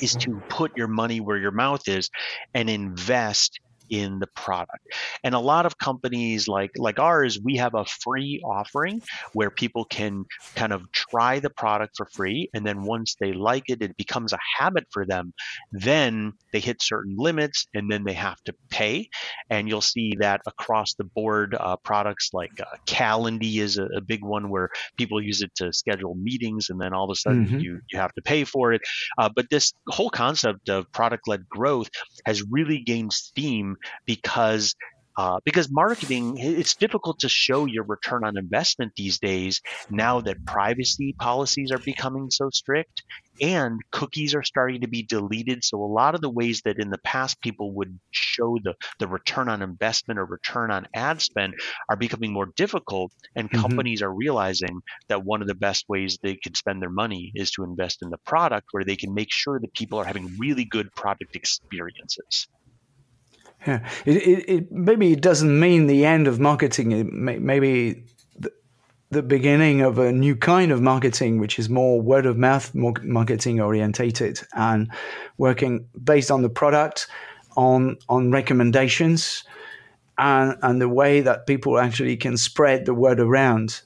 is 0.00 0.16
mm-hmm. 0.16 0.32
to 0.32 0.44
put 0.48 0.72
your 0.76 0.88
money 0.88 1.20
where 1.20 1.36
your 1.36 1.50
mouth 1.50 1.88
is 1.88 2.10
and 2.54 2.68
invest 2.70 3.60
in 3.90 4.18
the 4.18 4.28
product. 4.28 4.86
And 5.24 5.34
a 5.34 5.38
lot 5.38 5.66
of 5.66 5.78
companies 5.78 6.48
like 6.48 6.72
like 6.76 6.98
ours, 6.98 7.38
we 7.42 7.56
have 7.56 7.74
a 7.74 7.84
free 7.84 8.40
offering 8.44 9.02
where 9.32 9.50
people 9.50 9.84
can 9.84 10.24
kind 10.54 10.72
of 10.72 10.90
try 10.92 11.40
the 11.40 11.50
product 11.50 11.96
for 11.96 12.06
free 12.06 12.48
and 12.54 12.66
then 12.66 12.82
once 12.82 13.16
they 13.20 13.32
like 13.32 13.64
it 13.68 13.82
it 13.82 13.96
becomes 13.96 14.32
a 14.32 14.38
habit 14.58 14.86
for 14.90 15.04
them, 15.04 15.32
then 15.72 16.32
they 16.52 16.60
hit 16.60 16.82
certain 16.82 17.14
limits 17.16 17.66
and 17.74 17.90
then 17.90 18.04
they 18.04 18.12
have 18.12 18.40
to 18.44 18.54
pay. 18.70 19.08
And 19.50 19.68
you'll 19.68 19.80
see 19.80 20.14
that 20.20 20.40
across 20.46 20.94
the 20.94 21.04
board 21.04 21.56
uh, 21.58 21.76
products 21.76 22.30
like 22.32 22.52
uh, 22.60 22.76
Calendly 22.86 23.58
is 23.58 23.78
a, 23.78 23.84
a, 23.96 24.00
big 24.00 24.24
one 24.24 24.50
where 24.50 24.70
people 24.96 25.22
use 25.22 25.42
it 25.42 25.54
to 25.56 25.72
schedule 25.72 26.14
meetings 26.14 26.70
and 26.70 26.80
then 26.80 26.92
all 26.92 27.04
of 27.04 27.10
a 27.10 27.14
sudden 27.14 27.46
mm-hmm. 27.46 27.60
you 27.60 27.80
you 27.90 27.98
have 27.98 28.12
to 28.14 28.22
pay 28.22 28.44
for 28.44 28.72
it. 28.72 28.80
Uh, 29.18 29.28
but 29.34 29.46
this 29.50 29.72
whole 29.88 30.10
concept 30.10 30.68
of 30.68 30.90
product 30.92 31.28
led 31.28 31.48
growth 31.48 31.88
has 32.26 32.42
really 32.50 32.78
gained 32.78 33.12
steam 33.12 33.76
because 34.06 34.74
uh, 35.16 35.38
because 35.44 35.70
marketing 35.70 36.38
it's 36.38 36.76
difficult 36.76 37.18
to 37.18 37.28
show 37.28 37.66
your 37.66 37.84
return 37.84 38.24
on 38.24 38.38
investment 38.38 38.92
these 38.96 39.18
days 39.18 39.60
now 39.90 40.20
that 40.20 40.46
privacy 40.46 41.14
policies 41.18 41.70
are 41.72 41.78
becoming 41.78 42.30
so 42.30 42.48
strict 42.50 43.02
and 43.40 43.80
cookies 43.90 44.34
are 44.34 44.42
starting 44.42 44.80
to 44.80 44.88
be 44.88 45.02
deleted 45.02 45.64
so 45.64 45.82
a 45.82 45.84
lot 45.84 46.14
of 46.14 46.20
the 46.20 46.30
ways 46.30 46.62
that 46.64 46.78
in 46.78 46.90
the 46.90 46.98
past 46.98 47.40
people 47.40 47.72
would 47.72 47.98
show 48.12 48.56
the, 48.62 48.74
the 48.98 49.08
return 49.08 49.48
on 49.48 49.62
investment 49.62 50.18
or 50.18 50.24
return 50.24 50.70
on 50.70 50.86
ad 50.94 51.20
spend 51.20 51.54
are 51.88 51.96
becoming 51.96 52.32
more 52.32 52.48
difficult 52.56 53.12
and 53.36 53.50
mm-hmm. 53.50 53.60
companies 53.60 54.02
are 54.02 54.14
realizing 54.14 54.80
that 55.08 55.24
one 55.24 55.42
of 55.42 55.48
the 55.48 55.54
best 55.54 55.84
ways 55.88 56.18
they 56.22 56.36
can 56.36 56.54
spend 56.54 56.80
their 56.80 56.88
money 56.88 57.32
is 57.34 57.50
to 57.50 57.64
invest 57.64 58.00
in 58.02 58.10
the 58.10 58.18
product 58.18 58.68
where 58.70 58.84
they 58.84 58.96
can 58.96 59.12
make 59.12 59.30
sure 59.30 59.58
that 59.58 59.74
people 59.74 59.98
are 59.98 60.04
having 60.04 60.36
really 60.38 60.64
good 60.64 60.90
product 60.94 61.34
experiences 61.34 62.46
yeah, 63.66 63.86
it, 64.04 64.16
it, 64.16 64.48
it, 64.48 64.72
maybe 64.72 65.12
it 65.12 65.20
doesn't 65.20 65.58
mean 65.58 65.86
the 65.86 66.04
end 66.04 66.26
of 66.26 66.40
marketing. 66.40 66.92
It 66.92 67.12
may, 67.12 67.38
maybe 67.38 68.04
the 68.38 68.52
the 69.10 69.22
beginning 69.22 69.82
of 69.82 69.98
a 69.98 70.12
new 70.12 70.36
kind 70.36 70.72
of 70.72 70.80
marketing, 70.80 71.38
which 71.38 71.58
is 71.58 71.68
more 71.68 72.00
word 72.00 72.26
of 72.26 72.38
mouth 72.38 72.74
marketing 72.74 73.60
orientated 73.60 74.40
and 74.54 74.90
working 75.36 75.86
based 76.02 76.30
on 76.30 76.42
the 76.42 76.48
product, 76.48 77.06
on 77.56 77.96
on 78.08 78.30
recommendations, 78.30 79.44
and 80.16 80.56
and 80.62 80.80
the 80.80 80.88
way 80.88 81.20
that 81.20 81.46
people 81.46 81.78
actually 81.78 82.16
can 82.16 82.36
spread 82.36 82.86
the 82.86 82.94
word 82.94 83.20
around. 83.20 83.82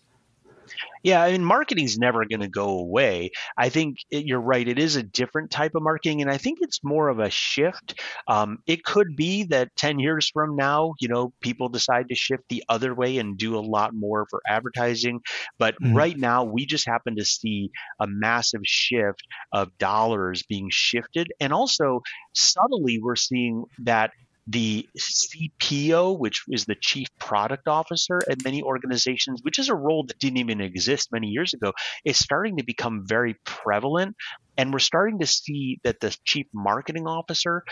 Yeah, 1.04 1.22
I 1.22 1.32
mean, 1.32 1.44
marketing's 1.44 1.98
never 1.98 2.24
going 2.24 2.40
to 2.40 2.48
go 2.48 2.78
away. 2.78 3.30
I 3.58 3.68
think 3.68 3.98
it, 4.10 4.24
you're 4.24 4.40
right. 4.40 4.66
It 4.66 4.78
is 4.78 4.96
a 4.96 5.02
different 5.02 5.50
type 5.50 5.74
of 5.74 5.82
marketing, 5.82 6.22
and 6.22 6.30
I 6.30 6.38
think 6.38 6.58
it's 6.62 6.82
more 6.82 7.08
of 7.08 7.18
a 7.18 7.28
shift. 7.28 8.00
Um, 8.26 8.58
it 8.66 8.84
could 8.84 9.14
be 9.14 9.44
that 9.44 9.76
10 9.76 9.98
years 9.98 10.30
from 10.32 10.56
now, 10.56 10.94
you 11.00 11.08
know, 11.08 11.34
people 11.42 11.68
decide 11.68 12.08
to 12.08 12.14
shift 12.14 12.44
the 12.48 12.64
other 12.70 12.94
way 12.94 13.18
and 13.18 13.36
do 13.36 13.58
a 13.58 13.60
lot 13.60 13.92
more 13.94 14.26
for 14.30 14.40
advertising. 14.48 15.20
But 15.58 15.74
mm-hmm. 15.74 15.94
right 15.94 16.16
now, 16.16 16.44
we 16.44 16.64
just 16.64 16.86
happen 16.86 17.16
to 17.16 17.24
see 17.24 17.70
a 18.00 18.06
massive 18.06 18.62
shift 18.64 19.22
of 19.52 19.76
dollars 19.76 20.42
being 20.48 20.68
shifted. 20.70 21.30
And 21.38 21.52
also, 21.52 22.00
subtly, 22.32 22.98
we're 22.98 23.16
seeing 23.16 23.64
that 23.80 24.12
the 24.46 24.86
CPO, 24.98 26.18
which 26.18 26.44
is 26.48 26.66
the 26.66 26.76
chief 26.80 27.08
product 27.18 27.66
officer 27.66 28.20
at 28.28 28.44
many 28.44 28.62
organizations, 28.62 29.40
which 29.42 29.58
is 29.58 29.68
a 29.68 29.74
role 29.74 30.04
that 30.06 30.18
didn't 30.18 30.36
even 30.36 30.60
exist 30.60 31.08
many 31.12 31.28
years 31.28 31.54
ago, 31.54 31.72
is 32.04 32.18
starting 32.18 32.58
to 32.58 32.64
become 32.64 33.04
very 33.06 33.36
prevalent. 33.44 34.16
And 34.56 34.72
we're 34.72 34.80
starting 34.80 35.18
to 35.20 35.26
see 35.26 35.80
that 35.82 36.00
the 36.00 36.16
chief 36.24 36.46
marketing 36.52 37.06
officer 37.06 37.64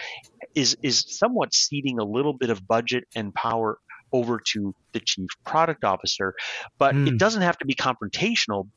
is 0.54 0.76
is 0.82 1.04
somewhat 1.06 1.54
ceding 1.54 1.98
a 1.98 2.04
little 2.04 2.32
bit 2.32 2.50
of 2.50 2.66
budget 2.66 3.04
and 3.14 3.34
power 3.34 3.78
over 4.12 4.40
to 4.52 4.74
the 4.92 5.00
chief 5.00 5.28
product 5.44 5.84
officer. 5.84 6.34
But 6.78 6.94
mm. 6.94 7.06
it 7.06 7.10
hmm. 7.12 7.16
doesn't 7.16 7.42
have 7.42 7.58
to 7.58 7.66
be 7.66 7.74
confrontational 7.74 8.68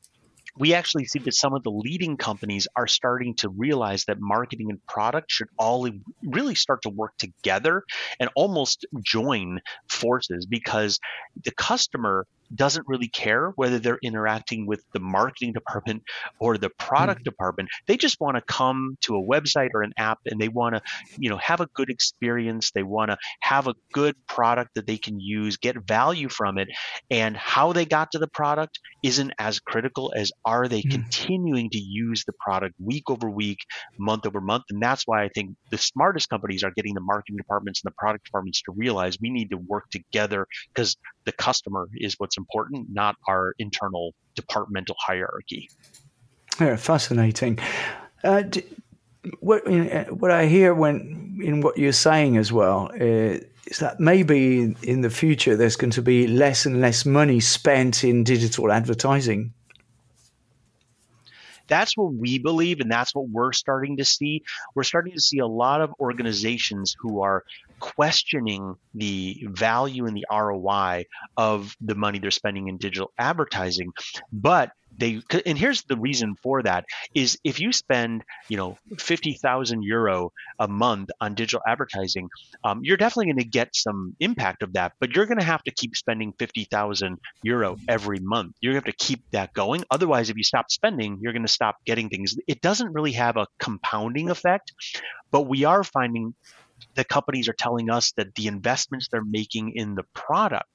we 0.57 0.73
actually 0.73 1.05
see 1.05 1.19
that 1.19 1.33
some 1.33 1.53
of 1.53 1.63
the 1.63 1.71
leading 1.71 2.17
companies 2.17 2.67
are 2.75 2.87
starting 2.87 3.35
to 3.35 3.49
realize 3.49 4.05
that 4.05 4.17
marketing 4.19 4.69
and 4.69 4.85
product 4.87 5.31
should 5.31 5.47
all 5.57 5.87
really 6.23 6.55
start 6.55 6.81
to 6.83 6.89
work 6.89 7.11
together 7.17 7.83
and 8.19 8.29
almost 8.35 8.85
join 9.03 9.59
forces 9.89 10.45
because 10.45 10.99
the 11.43 11.51
customer 11.51 12.25
doesn't 12.53 12.87
really 12.87 13.07
care 13.07 13.51
whether 13.55 13.79
they're 13.79 13.99
interacting 14.03 14.65
with 14.67 14.83
the 14.93 14.99
marketing 14.99 15.53
department 15.53 16.03
or 16.39 16.57
the 16.57 16.69
product 16.69 17.21
mm 17.21 17.25
department. 17.25 17.69
They 17.87 17.97
just 17.97 18.19
want 18.19 18.37
to 18.37 18.41
come 18.41 18.97
to 19.01 19.15
a 19.15 19.21
website 19.21 19.69
or 19.73 19.81
an 19.81 19.93
app 19.97 20.19
and 20.25 20.39
they 20.39 20.47
want 20.47 20.75
to, 20.75 20.81
you 21.17 21.29
know, 21.29 21.37
have 21.37 21.59
a 21.59 21.67
good 21.73 21.89
experience. 21.89 22.71
They 22.71 22.83
want 22.83 23.09
to 23.09 23.17
have 23.41 23.67
a 23.67 23.73
good 23.93 24.15
product 24.27 24.75
that 24.75 24.85
they 24.85 24.97
can 24.97 25.19
use, 25.19 25.57
get 25.57 25.75
value 25.87 26.29
from 26.29 26.57
it. 26.59 26.67
And 27.09 27.35
how 27.35 27.73
they 27.73 27.85
got 27.85 28.11
to 28.11 28.19
the 28.19 28.27
product 28.27 28.79
isn't 29.01 29.31
as 29.39 29.59
critical 29.59 30.13
as 30.15 30.31
are 30.43 30.67
they 30.67 30.81
mm 30.81 30.91
continuing 30.95 31.69
to 31.69 31.79
use 31.79 32.23
the 32.25 32.33
product 32.39 32.75
week 32.79 33.09
over 33.09 33.29
week, 33.29 33.59
month 33.97 34.25
over 34.25 34.39
month. 34.39 34.63
And 34.69 34.81
that's 34.81 35.03
why 35.05 35.23
I 35.23 35.29
think 35.29 35.55
the 35.71 35.77
smartest 35.77 36.29
companies 36.29 36.63
are 36.63 36.71
getting 36.75 36.93
the 36.93 37.01
marketing 37.01 37.37
departments 37.37 37.81
and 37.83 37.91
the 37.91 37.95
product 37.97 38.25
departments 38.25 38.61
to 38.63 38.71
realize 38.71 39.17
we 39.19 39.29
need 39.29 39.49
to 39.51 39.57
work 39.57 39.89
together 39.89 40.47
because 40.73 40.95
the 41.25 41.31
customer 41.31 41.87
is 41.95 42.15
what's 42.17 42.37
important, 42.37 42.87
not 42.91 43.15
our 43.27 43.53
internal 43.59 44.13
departmental 44.35 44.95
hierarchy. 44.99 45.69
Yeah, 46.59 46.75
fascinating. 46.75 47.59
Uh, 48.23 48.43
what, 49.39 49.63
what 50.11 50.31
I 50.31 50.45
hear 50.45 50.73
when 50.73 51.39
in 51.43 51.61
what 51.61 51.77
you're 51.77 51.91
saying 51.91 52.37
as 52.37 52.51
well 52.53 52.89
uh, 52.93 53.39
is 53.67 53.79
that 53.79 53.99
maybe 53.99 54.75
in 54.83 55.01
the 55.01 55.09
future 55.09 55.55
there's 55.55 55.75
going 55.75 55.91
to 55.91 56.01
be 56.01 56.27
less 56.27 56.65
and 56.65 56.79
less 56.79 57.05
money 57.05 57.39
spent 57.39 58.03
in 58.03 58.23
digital 58.23 58.71
advertising 58.71 59.53
that's 61.67 61.97
what 61.97 62.13
we 62.13 62.39
believe, 62.39 62.79
and 62.79 62.91
that's 62.91 63.13
what 63.13 63.29
we're 63.29 63.53
starting 63.53 63.97
to 63.97 64.05
see. 64.05 64.43
We're 64.75 64.83
starting 64.83 65.13
to 65.13 65.21
see 65.21 65.39
a 65.39 65.47
lot 65.47 65.81
of 65.81 65.93
organizations 65.99 66.95
who 66.99 67.21
are 67.21 67.43
questioning 67.79 68.75
the 68.93 69.45
value 69.49 70.05
and 70.05 70.15
the 70.15 70.25
ROI 70.31 71.05
of 71.37 71.75
the 71.81 71.95
money 71.95 72.19
they're 72.19 72.31
spending 72.31 72.67
in 72.67 72.77
digital 72.77 73.11
advertising, 73.17 73.91
but 74.31 74.71
they 74.97 75.21
and 75.45 75.57
here's 75.57 75.83
the 75.83 75.97
reason 75.97 76.35
for 76.41 76.63
that 76.63 76.85
is 77.13 77.37
if 77.43 77.59
you 77.59 77.71
spend 77.71 78.23
you 78.49 78.57
know 78.57 78.77
50,000 78.97 79.83
euro 79.83 80.31
a 80.59 80.67
month 80.67 81.09
on 81.21 81.33
digital 81.33 81.61
advertising 81.67 82.29
um, 82.63 82.79
you're 82.83 82.97
definitely 82.97 83.25
going 83.25 83.43
to 83.43 83.49
get 83.49 83.75
some 83.75 84.15
impact 84.19 84.63
of 84.63 84.73
that 84.73 84.93
but 84.99 85.15
you're 85.15 85.25
going 85.25 85.39
to 85.39 85.45
have 85.45 85.63
to 85.63 85.71
keep 85.71 85.95
spending 85.95 86.33
50,000 86.39 87.17
euro 87.43 87.77
every 87.87 88.19
month. 88.19 88.55
You're 88.61 88.73
going 88.73 88.83
to 88.83 88.89
have 88.89 88.97
to 88.97 89.05
keep 89.05 89.23
that 89.31 89.53
going. 89.53 89.83
Otherwise 89.91 90.29
if 90.29 90.37
you 90.37 90.43
stop 90.43 90.71
spending 90.71 91.19
you're 91.21 91.33
going 91.33 91.45
to 91.45 91.51
stop 91.51 91.77
getting 91.85 92.09
things. 92.09 92.35
It 92.47 92.61
doesn't 92.61 92.93
really 92.93 93.13
have 93.13 93.37
a 93.37 93.47
compounding 93.59 94.29
effect 94.29 94.73
but 95.31 95.41
we 95.41 95.65
are 95.65 95.83
finding 95.83 96.33
the 96.95 97.03
companies 97.03 97.47
are 97.47 97.55
telling 97.57 97.89
us 97.89 98.11
that 98.17 98.33
the 98.35 98.47
investments 98.47 99.07
they're 99.11 99.23
making 99.23 99.73
in 99.75 99.95
the 99.95 100.03
product 100.13 100.69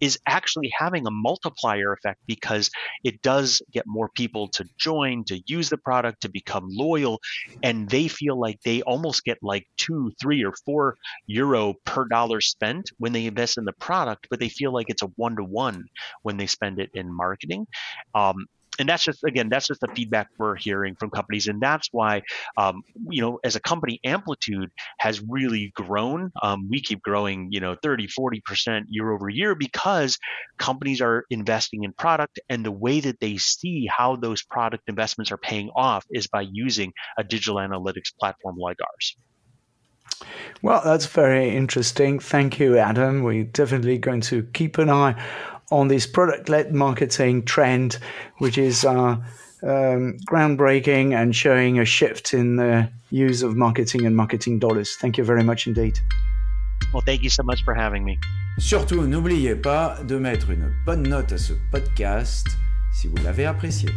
is 0.00 0.18
actually 0.26 0.72
having 0.76 1.06
a 1.06 1.10
multiplier 1.10 1.92
effect 1.92 2.20
because 2.26 2.70
it 3.02 3.20
does 3.22 3.62
get 3.72 3.84
more 3.86 4.08
people 4.14 4.48
to 4.48 4.64
join, 4.78 5.24
to 5.24 5.42
use 5.46 5.68
the 5.68 5.78
product, 5.78 6.22
to 6.22 6.28
become 6.28 6.66
loyal, 6.70 7.20
and 7.62 7.88
they 7.88 8.08
feel 8.08 8.38
like 8.38 8.60
they 8.64 8.82
almost 8.82 9.24
get 9.24 9.38
like 9.42 9.66
two, 9.76 10.12
three, 10.20 10.44
or 10.44 10.52
four 10.64 10.96
euro 11.26 11.74
per 11.84 12.06
dollar 12.06 12.40
spent 12.40 12.90
when 12.98 13.12
they 13.12 13.26
invest 13.26 13.58
in 13.58 13.64
the 13.64 13.72
product, 13.74 14.26
but 14.30 14.40
they 14.40 14.48
feel 14.48 14.72
like 14.72 14.86
it's 14.88 15.02
a 15.02 15.10
one 15.16 15.36
to 15.36 15.44
one 15.44 15.84
when 16.22 16.36
they 16.36 16.46
spend 16.46 16.78
it 16.78 16.90
in 16.94 17.12
marketing. 17.12 17.66
Um, 18.14 18.46
and 18.78 18.88
that's 18.88 19.04
just 19.04 19.22
again 19.24 19.48
that's 19.48 19.66
just 19.66 19.80
the 19.80 19.88
feedback 19.94 20.28
we're 20.38 20.56
hearing 20.56 20.94
from 20.96 21.10
companies 21.10 21.46
and 21.46 21.60
that's 21.60 21.88
why 21.92 22.22
um, 22.56 22.82
you 23.10 23.20
know 23.20 23.38
as 23.44 23.56
a 23.56 23.60
company 23.60 24.00
amplitude 24.04 24.70
has 24.98 25.22
really 25.28 25.72
grown 25.74 26.30
um, 26.42 26.68
we 26.70 26.80
keep 26.80 27.02
growing 27.02 27.48
you 27.50 27.60
know 27.60 27.76
30 27.82 28.08
40% 28.08 28.84
year 28.88 29.10
over 29.10 29.28
year 29.28 29.54
because 29.54 30.18
companies 30.58 31.00
are 31.00 31.24
investing 31.30 31.84
in 31.84 31.92
product 31.92 32.40
and 32.48 32.64
the 32.64 32.72
way 32.72 33.00
that 33.00 33.20
they 33.20 33.36
see 33.36 33.86
how 33.86 34.16
those 34.16 34.42
product 34.42 34.84
investments 34.88 35.32
are 35.32 35.38
paying 35.38 35.70
off 35.74 36.04
is 36.10 36.26
by 36.26 36.42
using 36.42 36.92
a 37.18 37.24
digital 37.24 37.56
analytics 37.56 38.14
platform 38.18 38.56
like 38.58 38.78
ours 38.80 39.16
well, 40.62 40.80
that's 40.84 41.06
very 41.06 41.54
interesting. 41.54 42.20
Thank 42.20 42.58
you, 42.58 42.78
Adam. 42.78 43.22
We're 43.22 43.44
definitely 43.44 43.98
going 43.98 44.20
to 44.22 44.44
keep 44.54 44.78
an 44.78 44.88
eye 44.88 45.14
on 45.70 45.88
this 45.88 46.06
product 46.06 46.48
led 46.48 46.74
marketing 46.74 47.44
trend, 47.44 47.98
which 48.38 48.58
is 48.58 48.84
uh, 48.84 49.16
um, 49.62 50.18
groundbreaking 50.26 51.14
and 51.14 51.34
showing 51.34 51.78
a 51.78 51.84
shift 51.84 52.34
in 52.34 52.56
the 52.56 52.88
use 53.10 53.42
of 53.42 53.56
marketing 53.56 54.06
and 54.06 54.16
marketing 54.16 54.58
dollars. 54.58 54.96
Thank 55.00 55.18
you 55.18 55.24
very 55.24 55.42
much 55.42 55.66
indeed. 55.66 55.98
Well, 56.92 57.02
thank 57.04 57.22
you 57.22 57.30
so 57.30 57.42
much 57.42 57.64
for 57.64 57.74
having 57.74 58.04
me. 58.04 58.18
Surtout, 58.58 59.06
n'oubliez 59.06 59.56
pas 59.60 59.98
de 60.04 60.18
mettre 60.18 60.50
une 60.50 60.72
bonne 60.84 61.02
note 61.02 61.32
à 61.32 61.38
ce 61.38 61.54
podcast 61.72 62.46
si 62.92 63.08
vous 63.08 63.16
l'avez 63.24 63.46
apprécié. 63.46 63.88